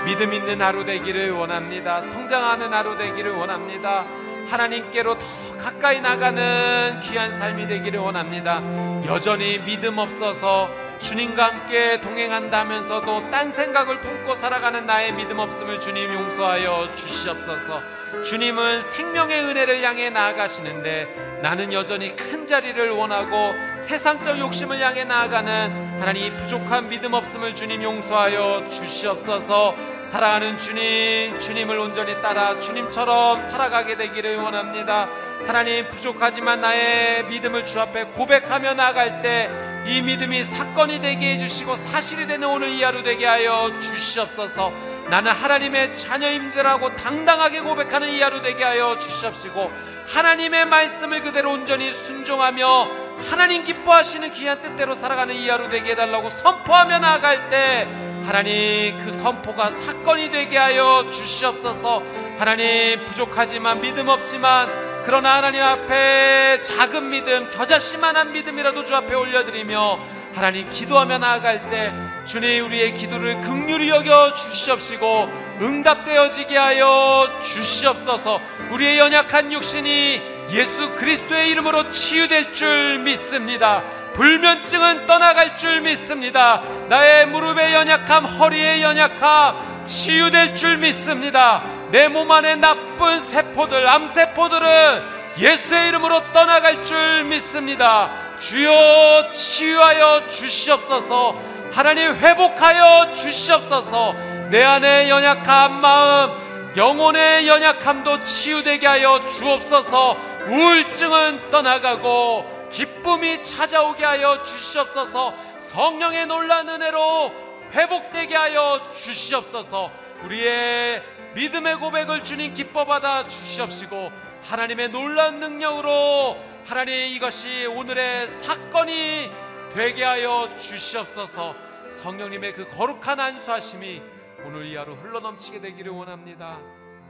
믿음 0.05 0.33
있는 0.33 0.61
하루 0.61 0.85
되기를 0.85 1.31
원합니다. 1.31 2.01
성장하는 2.01 2.73
하루 2.73 2.97
되기를 2.99 3.33
원합니다. 3.33 4.05
하나님께로 4.49 5.19
더 5.19 5.27
가까이 5.59 6.01
나가는 6.01 7.01
귀한 7.01 7.31
삶이 7.33 7.69
되기를 7.69 8.01
원합니다. 8.01 8.61
여전히 9.07 9.59
믿음 9.59 9.99
없어서 9.99 10.69
주님과 10.99 11.45
함께 11.45 12.01
동행한다면서도 12.01 13.31
딴 13.31 13.51
생각을 13.51 14.01
품고 14.01 14.37
살아가는 14.37 14.87
나의 14.87 15.13
믿음 15.13 15.39
없음을 15.39 15.81
주님 15.81 16.13
용서하여 16.13 16.95
주시옵소서. 16.97 17.81
주님은 18.25 18.83
생명의 18.83 19.41
은혜를 19.45 19.83
향해 19.83 20.11
나아가시는데 20.11 21.41
나는 21.43 21.73
여전히 21.73 22.15
큰 22.15 22.47
자리를 22.47 22.91
원하고 22.91 23.53
세상적 23.81 24.39
욕심을 24.39 24.81
향해 24.81 25.05
나아가는 25.05 25.92
하나님 26.03 26.37
부족한 26.37 26.89
믿음 26.89 27.15
없음을 27.15 27.55
주님 27.55 27.81
용서하여 27.81 28.67
주시옵소서. 28.69 29.77
사랑하는 30.03 30.59
주님, 30.59 31.39
주님을 31.39 31.79
온전히 31.79 32.21
따라 32.21 32.59
주님처럼 32.59 33.41
살아가게 33.53 33.97
되기를 33.97 34.39
원합니다. 34.39 35.09
하나님 35.47 35.89
부족하지만 35.91 36.61
나의 36.61 37.27
믿음을 37.27 37.65
주 37.65 37.79
앞에 37.79 38.07
고백하며 38.07 38.75
나아갈 38.75 39.23
때 39.23 39.73
이 39.85 40.01
믿음이 40.01 40.45
사건이 40.45 41.01
되게 41.01 41.35
해주시고 41.35 41.75
사실이 41.75 42.29
되는 42.29 42.47
오늘 42.47 42.69
이 42.69 42.83
하루 42.85 43.03
되게 43.03 43.27
하여 43.27 43.73
주시옵소서 43.81 44.73
나는 45.11 45.33
하나님의 45.33 45.99
자녀임들하고 45.99 46.95
당당하게 46.95 47.61
고백하는 47.61 48.09
이 48.09 48.21
하루 48.23 48.41
되게 48.43 48.63
하여 48.63 48.97
주시옵시고 48.97 49.73
하나님의 50.07 50.67
말씀을 50.67 51.23
그대로 51.23 51.51
온전히 51.51 51.93
순종하며 51.93 53.12
하나님 53.31 53.65
기뻐하시는 53.65 54.31
귀한 54.31 54.61
뜻대로 54.61 54.95
살아가는 54.95 55.35
이 55.35 55.49
하루 55.49 55.69
되게 55.69 55.93
해달라고 55.93 56.31
선포하며 56.31 56.99
나아갈 56.99 57.51
때 57.51 57.89
하나님 58.25 58.99
그 59.05 59.13
선포가 59.13 59.71
사건이 59.71 60.31
되게 60.31 60.57
하여 60.57 61.07
주시옵소서. 61.11 62.03
하나님 62.39 63.05
부족하지만 63.07 63.81
믿음 63.81 64.09
없지만 64.09 64.69
그러나 65.05 65.37
하나님 65.37 65.63
앞에 65.63 66.63
작은 66.63 67.11
믿음 67.11 67.51
겨자씨만한 67.51 68.33
믿음이라도 68.33 68.85
주 68.85 68.95
앞에 68.95 69.15
올려드리며 69.15 69.99
하나님 70.35 70.71
기도하며 70.71 71.19
나아갈 71.19 71.69
때 71.71 71.93
주님 72.25 72.65
우리의 72.67 72.95
기도를 72.95 73.41
극률히 73.43 73.91
여겨 73.91 74.35
주시옵시고 74.35 75.59
응답되어지게 75.61 76.57
하여 76.57 77.39
주시옵소서. 77.43 78.41
우리의 78.71 78.99
연약한 78.99 79.53
육신이 79.53 80.32
예수 80.53 80.91
그리스도의 80.97 81.49
이름으로 81.51 81.91
치유될 81.91 82.53
줄 82.53 82.99
믿습니다. 82.99 83.83
불면증은 84.15 85.07
떠나갈 85.07 85.57
줄 85.57 85.81
믿습니다. 85.81 86.63
나의 86.89 87.27
무릎의 87.27 87.73
연약함 87.73 88.27
허리의 88.27 88.83
연약함 88.83 89.85
치유될 89.87 90.55
줄 90.55 90.77
믿습니다. 90.77 91.63
내 91.91 92.09
몸 92.09 92.31
안에 92.31 92.57
나쁜 92.57 93.21
세포들 93.21 93.89
암세포들은 93.89 95.03
예수의 95.39 95.89
이름으로 95.89 96.33
떠나갈 96.33 96.85
줄 96.85 97.25
믿습니다. 97.25 98.11
주여 98.41 99.29
치유하여 99.33 100.29
주시옵소서. 100.29 101.41
하나님 101.73 102.15
회복하여 102.15 103.13
주시옵소서. 103.15 104.15
내 104.51 104.63
안에 104.63 105.09
연약한 105.09 105.81
마음 105.81 106.31
영혼의 106.77 107.47
연약함도 107.49 108.21
치유되게 108.25 108.87
하여 108.87 109.21
주옵소서 109.27 110.17
우울증은 110.49 111.51
떠나가고 111.51 112.69
기쁨이 112.71 113.45
찾아오게 113.45 114.05
하여 114.05 114.43
주시옵소서. 114.43 115.35
성령의 115.59 116.27
놀란 116.27 116.69
은혜로 116.69 117.33
회복되게 117.73 118.35
하여 118.35 118.91
주시옵소서. 118.93 119.91
우리의 120.25 121.03
믿음의 121.35 121.77
고백을 121.77 122.23
주님 122.23 122.55
기뻐 122.55 122.85
받아 122.85 123.27
주시옵시고 123.27 124.11
하나님의 124.43 124.91
놀란 124.91 125.39
능력으로 125.39 126.37
하나님 126.65 126.95
이것이 126.95 127.67
오늘의 127.67 128.29
사건이 128.29 129.31
되게 129.75 130.05
하여 130.05 130.49
주시옵소서. 130.59 131.55
성령님의 132.03 132.55
그 132.55 132.69
거룩한 132.69 133.21
안수하심이 133.21 134.03
오늘 134.45 134.67
이 134.67 134.77
하루 134.77 134.95
흘러넘치게 134.95 135.61
되기를 135.61 135.93
원합니다. 135.93 136.59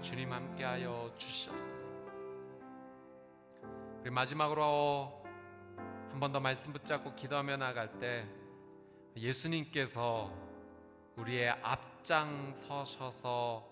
주님 0.02 0.32
함께하여 0.32 1.10
주시옵소서 1.16 1.61
우리 4.02 4.10
마지막으로 4.10 5.22
한 6.10 6.20
번 6.20 6.32
더 6.32 6.40
말씀 6.40 6.72
붙잡고 6.72 7.14
기도하며 7.14 7.56
나갈 7.56 7.98
때 7.98 8.26
예수님께서 9.16 10.30
우리의 11.16 11.50
앞장서셔서 11.62 13.66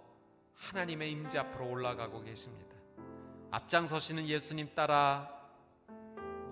하나님의 0.55 1.13
임재 1.13 1.39
앞으로 1.39 1.69
올라가고 1.69 2.23
계십니다. 2.23 2.77
앞장서시는 3.51 4.27
예수님 4.29 4.71
따라 4.75 5.29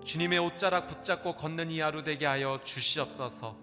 주님의 0.03 0.39
옷자락 0.39 0.87
붙잡고 0.87 1.35
걷는 1.35 1.71
이 1.71 1.79
하루 1.79 2.03
되게 2.03 2.25
하여 2.25 2.59
주시옵소서. 2.63 3.57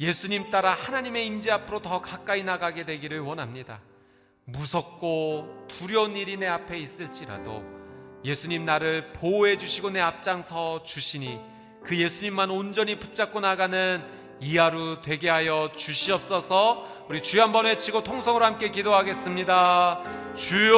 예수님 0.00 0.50
따라 0.50 0.72
하나님의 0.72 1.26
임재 1.26 1.50
앞으로 1.52 1.80
더 1.80 2.02
가까이 2.02 2.42
나가게 2.42 2.84
되기를 2.84 3.20
원합니다. 3.20 3.80
무섭고 4.46 5.66
두려운 5.68 6.16
일이 6.16 6.36
내 6.36 6.46
앞에 6.46 6.78
있을지라도 6.78 7.83
예수님 8.24 8.64
나를 8.64 9.12
보호해 9.12 9.58
주시고 9.58 9.90
내 9.90 10.00
앞장서 10.00 10.82
주시니 10.82 11.38
그 11.84 11.96
예수님만 11.96 12.50
온전히 12.50 12.98
붙잡고 12.98 13.40
나가는 13.40 14.02
이 14.40 14.56
하루 14.58 15.02
되게 15.02 15.28
하여 15.28 15.70
주시옵소서. 15.76 16.86
우리 17.08 17.22
주여 17.22 17.42
한번 17.42 17.66
외치고 17.66 18.02
통성으로 18.02 18.44
함께 18.44 18.70
기도하겠습니다. 18.70 20.00
주여 20.34 20.72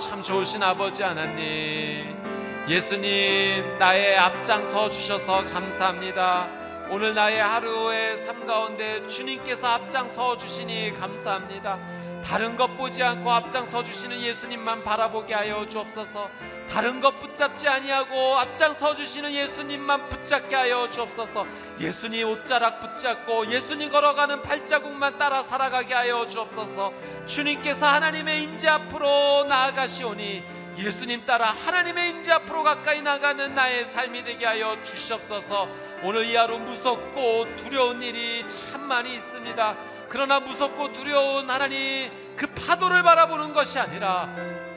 참 0.00 0.22
좋으신 0.22 0.62
아버지 0.62 1.02
하나님 1.02 2.18
예수님 2.66 3.78
나의 3.78 4.16
앞장서 4.16 4.88
주셔서 4.88 5.44
감사합니다. 5.44 6.48
오늘 6.90 7.14
나의 7.14 7.38
하루의 7.40 8.16
삶 8.16 8.46
가운데 8.46 9.06
주님께서 9.06 9.66
앞장서 9.66 10.38
주시니 10.38 10.98
감사합니다. 10.98 11.78
다른 12.24 12.56
것 12.56 12.76
보지 12.76 13.02
않고 13.02 13.30
앞장서 13.30 13.82
주시는 13.82 14.20
예수님만 14.20 14.84
바라보게 14.84 15.34
하여 15.34 15.66
주옵소서. 15.68 16.30
다른 16.68 17.00
것 17.00 17.18
붙잡지 17.18 17.66
아니하고 17.66 18.36
앞장서 18.38 18.94
주시는 18.94 19.32
예수님만 19.32 20.08
붙잡게 20.08 20.54
하여 20.54 20.88
주옵소서. 20.90 21.44
예수님 21.80 22.28
옷자락 22.28 22.80
붙잡고 22.80 23.50
예수님 23.50 23.90
걸어가는 23.90 24.42
발자국만 24.42 25.18
따라 25.18 25.42
살아가게 25.42 25.94
하여 25.94 26.26
주옵소서. 26.26 26.92
주님께서 27.26 27.86
하나님의 27.86 28.44
임재 28.44 28.68
앞으로 28.68 29.44
나아가시오니 29.48 30.60
예수님 30.78 31.24
따라 31.24 31.46
하나님의 31.46 32.10
임재 32.10 32.30
앞으로 32.32 32.62
가까이 32.62 33.02
나가는 33.02 33.54
나의 33.54 33.84
삶이 33.86 34.24
되게 34.24 34.46
하여 34.46 34.76
주시옵소서. 34.84 35.68
오늘 36.02 36.24
이 36.24 36.36
하루 36.36 36.58
무섭고 36.58 37.56
두려운 37.56 38.02
일이 38.02 38.46
참 38.48 38.82
많이 38.82 39.14
있습니다. 39.14 39.76
그러나 40.10 40.40
무섭고 40.40 40.92
두려운 40.92 41.48
하나님 41.48 42.10
그 42.36 42.48
파도를 42.48 43.04
바라보는 43.04 43.52
것이 43.52 43.78
아니라 43.78 44.28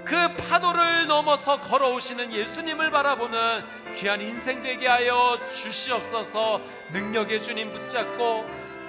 그 0.06 0.16
파도를 0.36 1.08
넘어서 1.08 1.60
걸어오시는 1.60 2.32
예수님을 2.32 2.92
바라보는 2.92 3.64
귀한 3.96 4.22
인생 4.22 4.62
되게 4.62 4.88
하여 4.88 5.40
주시옵소서. 5.52 6.62
능력의 6.92 7.42
주님 7.42 7.74
붙잡고 7.74 8.46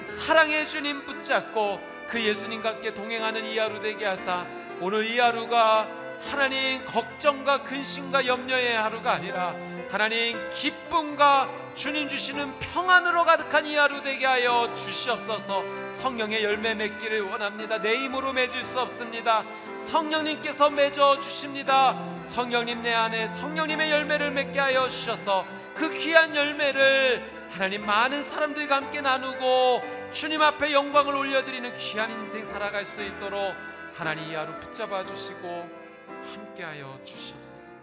사랑의 0.07 0.69
주님 0.69 1.07
붙잡고 1.07 1.81
그 2.09 2.23
예수님과 2.23 2.69
함께 2.69 2.93
동행하는 2.93 3.47
이 3.47 3.57
하루 3.57 3.81
되게 3.81 4.05
하사 4.05 4.45
오늘 4.81 5.07
이 5.07 5.19
하루가 5.19 5.89
하나님 6.31 6.85
걱정과 6.85 7.65
근심과 7.65 8.27
염려의 8.27 8.77
하루가 8.77 9.13
아니라 9.13 9.55
하나님 9.91 10.39
기쁨과 10.51 11.49
주님 11.75 12.09
주시는 12.09 12.59
평안으로 12.59 13.25
가득한 13.25 13.67
이 13.67 13.77
하루 13.77 14.03
되게 14.03 14.27
하여 14.27 14.73
주시옵소서. 14.75 15.63
성령의 15.91 16.43
열매 16.43 16.75
맺기를 16.75 17.23
원합니다. 17.23 17.79
내 17.79 17.97
힘으로 17.97 18.33
맺을 18.33 18.63
수 18.63 18.81
없습니다. 18.81 19.45
성령님께서 19.79 20.71
맺어 20.71 21.21
주십니다. 21.21 21.97
성령님 22.23 22.83
내 22.83 22.93
안에 22.93 23.29
성령님의 23.29 23.91
열매를 23.91 24.31
맺게 24.31 24.59
하여 24.59 24.89
주셔서 24.89 25.45
그 25.75 25.91
귀한 25.91 26.35
열매를 26.35 27.25
하나님 27.51 27.85
많은 27.85 28.23
사람들과 28.23 28.77
함께 28.77 29.01
나누고 29.01 29.83
주님 30.13 30.43
앞에 30.43 30.73
영광을 30.73 31.15
올려드리는 31.15 31.77
귀한 31.77 32.11
인생 32.11 32.45
살아갈 32.45 32.85
수 32.85 33.03
있도록 33.03 33.55
하나님 33.95 34.31
이 34.31 34.35
하루 34.35 34.59
붙잡아 34.61 35.07
주시고 35.07 35.84
함께하여 36.25 37.05
주시옵소서. 37.05 37.77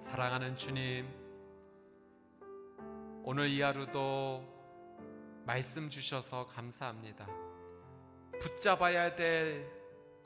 사랑하는 0.00 0.56
주님, 0.56 1.06
오늘 3.22 3.48
이 3.48 3.60
하루도 3.60 4.42
말씀 5.46 5.88
주셔서 5.88 6.46
감사합니다. 6.48 7.26
붙잡아야 8.40 9.14
될 9.14 9.70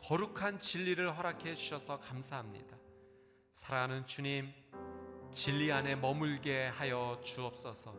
거룩한 0.01 0.59
진리를 0.61 1.17
허락해 1.17 1.55
주셔서 1.55 1.99
감사합니다. 2.01 2.77
사랑하는 3.55 4.07
주님, 4.07 4.53
진리 5.31 5.73
안에 5.73 5.95
머물게 5.97 6.69
하여 6.69 7.21
주옵소서. 7.23 7.95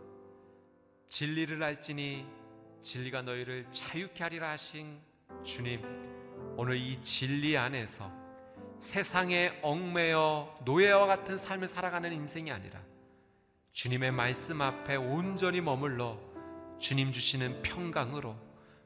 진리를 1.06 1.62
알지니 1.62 2.26
진리가 2.82 3.22
너희를 3.22 3.70
자유케 3.72 4.24
하리라 4.24 4.52
하신 4.52 5.00
주님, 5.44 5.82
오늘 6.56 6.78
이 6.78 7.02
진리 7.04 7.58
안에서 7.58 8.12
세상에 8.80 9.60
얽매여 9.62 10.60
노예와 10.66 11.08
같은 11.08 11.38
삶을 11.38 11.68
살아가는 11.68 12.12
인생이 12.12 12.52
아니라 12.52 12.80
주님의 13.72 14.12
말씀 14.12 14.62
앞에 14.62 14.96
온전히 14.96 15.62
머물러 15.62 16.20
주님 16.80 17.12
주시는 17.12 17.62
평강으로 17.62 18.36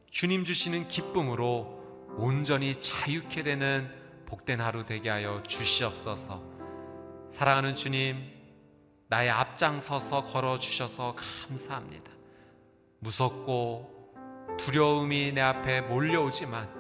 주님 0.09 0.45
주시는 0.45 0.87
기쁨으로 0.87 1.77
온전히 2.17 2.79
자유케 2.81 3.43
되는 3.43 3.91
복된 4.25 4.61
하루 4.61 4.85
되게 4.85 5.09
하여 5.09 5.41
주시옵소서. 5.43 6.43
사랑하는 7.29 7.75
주님, 7.75 8.31
나의 9.09 9.29
앞장서서 9.29 10.23
걸어 10.23 10.59
주셔서 10.59 11.15
감사합니다. 11.15 12.11
무섭고 12.99 14.15
두려움이 14.57 15.33
내 15.33 15.41
앞에 15.41 15.81
몰려오지만 15.81 16.76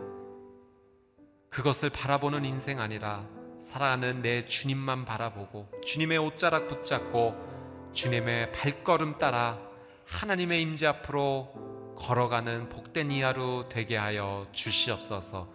그것을 1.57 1.89
바라보는 1.89 2.45
인생 2.45 2.79
아니라 2.79 3.25
사랑하는 3.59 4.21
내 4.21 4.45
주님만 4.45 5.05
바라보고 5.05 5.67
주님의 5.83 6.19
옷자락 6.19 6.67
붙잡고 6.67 7.91
주님의 7.93 8.51
발걸음 8.51 9.17
따라 9.17 9.57
하나님의 10.05 10.61
임재 10.61 10.85
앞으로 10.85 11.95
걸어가는 11.97 12.69
복된 12.69 13.09
이 13.09 13.23
하루 13.23 13.65
되게 13.69 13.97
하여 13.97 14.47
주시옵소서. 14.51 15.51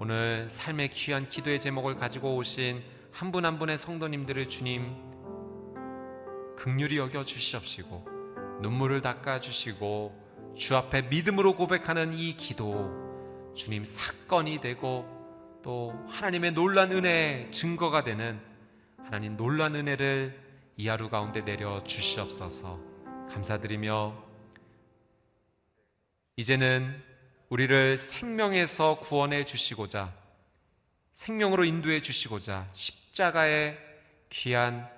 오늘 0.00 0.50
삶의 0.50 0.88
귀한 0.88 1.28
기도의 1.28 1.60
제목을 1.60 1.94
가지고 1.94 2.34
오신 2.34 2.82
한 3.12 3.30
분한 3.30 3.60
분의 3.60 3.78
성도님들을 3.78 4.48
주님 4.48 4.96
극률이 6.56 6.98
여겨 6.98 7.24
주시옵시고 7.24 8.08
눈물을 8.62 9.00
닦아 9.00 9.38
주시고 9.38 10.54
주 10.56 10.74
앞에 10.74 11.02
믿음으로 11.02 11.54
고백하는 11.54 12.18
이 12.18 12.36
기도 12.36 12.90
주님 13.54 13.84
사건이 13.84 14.60
되고 14.60 15.15
또 15.66 15.92
하나님의 16.08 16.52
놀란 16.52 16.92
은혜의 16.92 17.50
증거가 17.50 18.04
되는 18.04 18.40
하나님 18.98 19.36
놀란 19.36 19.74
은혜를 19.74 20.40
이 20.76 20.86
하루 20.86 21.10
가운데 21.10 21.44
내려 21.44 21.82
주시옵소서. 21.82 22.78
감사드리며 23.28 24.14
이제는 26.36 27.02
우리를 27.48 27.98
생명에서 27.98 29.00
구원해 29.00 29.44
주시고자 29.44 30.14
생명으로 31.14 31.64
인도해 31.64 32.00
주시고자 32.00 32.70
십자가의 32.72 33.76
귀한 34.30 34.88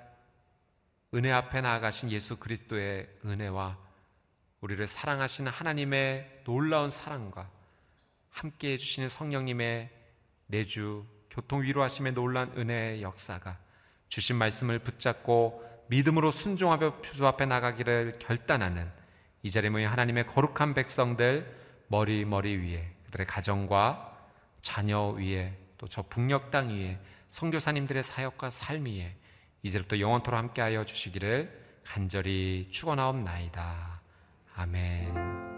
은혜 1.14 1.32
앞에 1.32 1.62
나아가신 1.62 2.10
예수 2.10 2.36
그리스도의 2.36 3.08
은혜와 3.24 3.78
우리를 4.60 4.86
사랑하시는 4.86 5.50
하나님의 5.50 6.42
놀라운 6.44 6.90
사랑과 6.90 7.50
함께 8.28 8.72
해주시는 8.72 9.08
성령님의 9.08 9.96
내주 10.48 11.06
교통 11.30 11.62
위로하심의 11.62 12.12
놀란 12.12 12.52
은혜의 12.56 13.02
역사가 13.02 13.58
주신 14.08 14.36
말씀을 14.36 14.80
붙잡고 14.80 15.64
믿음으로 15.88 16.30
순종하며 16.30 17.02
주 17.02 17.26
앞에 17.26 17.46
나가기를 17.46 18.18
결단하는 18.18 18.90
이 19.42 19.50
자리에 19.50 19.70
모인 19.70 19.86
하나님의 19.86 20.26
거룩한 20.26 20.74
백성들 20.74 21.56
머리 21.86 22.24
머리 22.24 22.56
위에 22.56 22.92
그들의 23.06 23.26
가정과 23.26 24.18
자녀 24.60 25.08
위에 25.10 25.56
또 25.78 25.86
저 25.86 26.02
북녘 26.02 26.50
땅 26.50 26.70
위에 26.70 26.98
선교사님들의 27.30 28.02
사역과 28.02 28.50
삶 28.50 28.84
위에 28.84 29.14
이제부터 29.62 30.00
영원토록 30.00 30.38
함께하여 30.38 30.84
주시기를 30.84 31.66
간절히 31.84 32.68
축원하옵나이다. 32.70 34.00
아멘. 34.56 35.57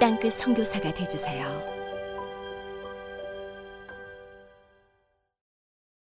땅끝 0.00 0.32
선교사가 0.32 0.94
되주세요. 0.94 1.69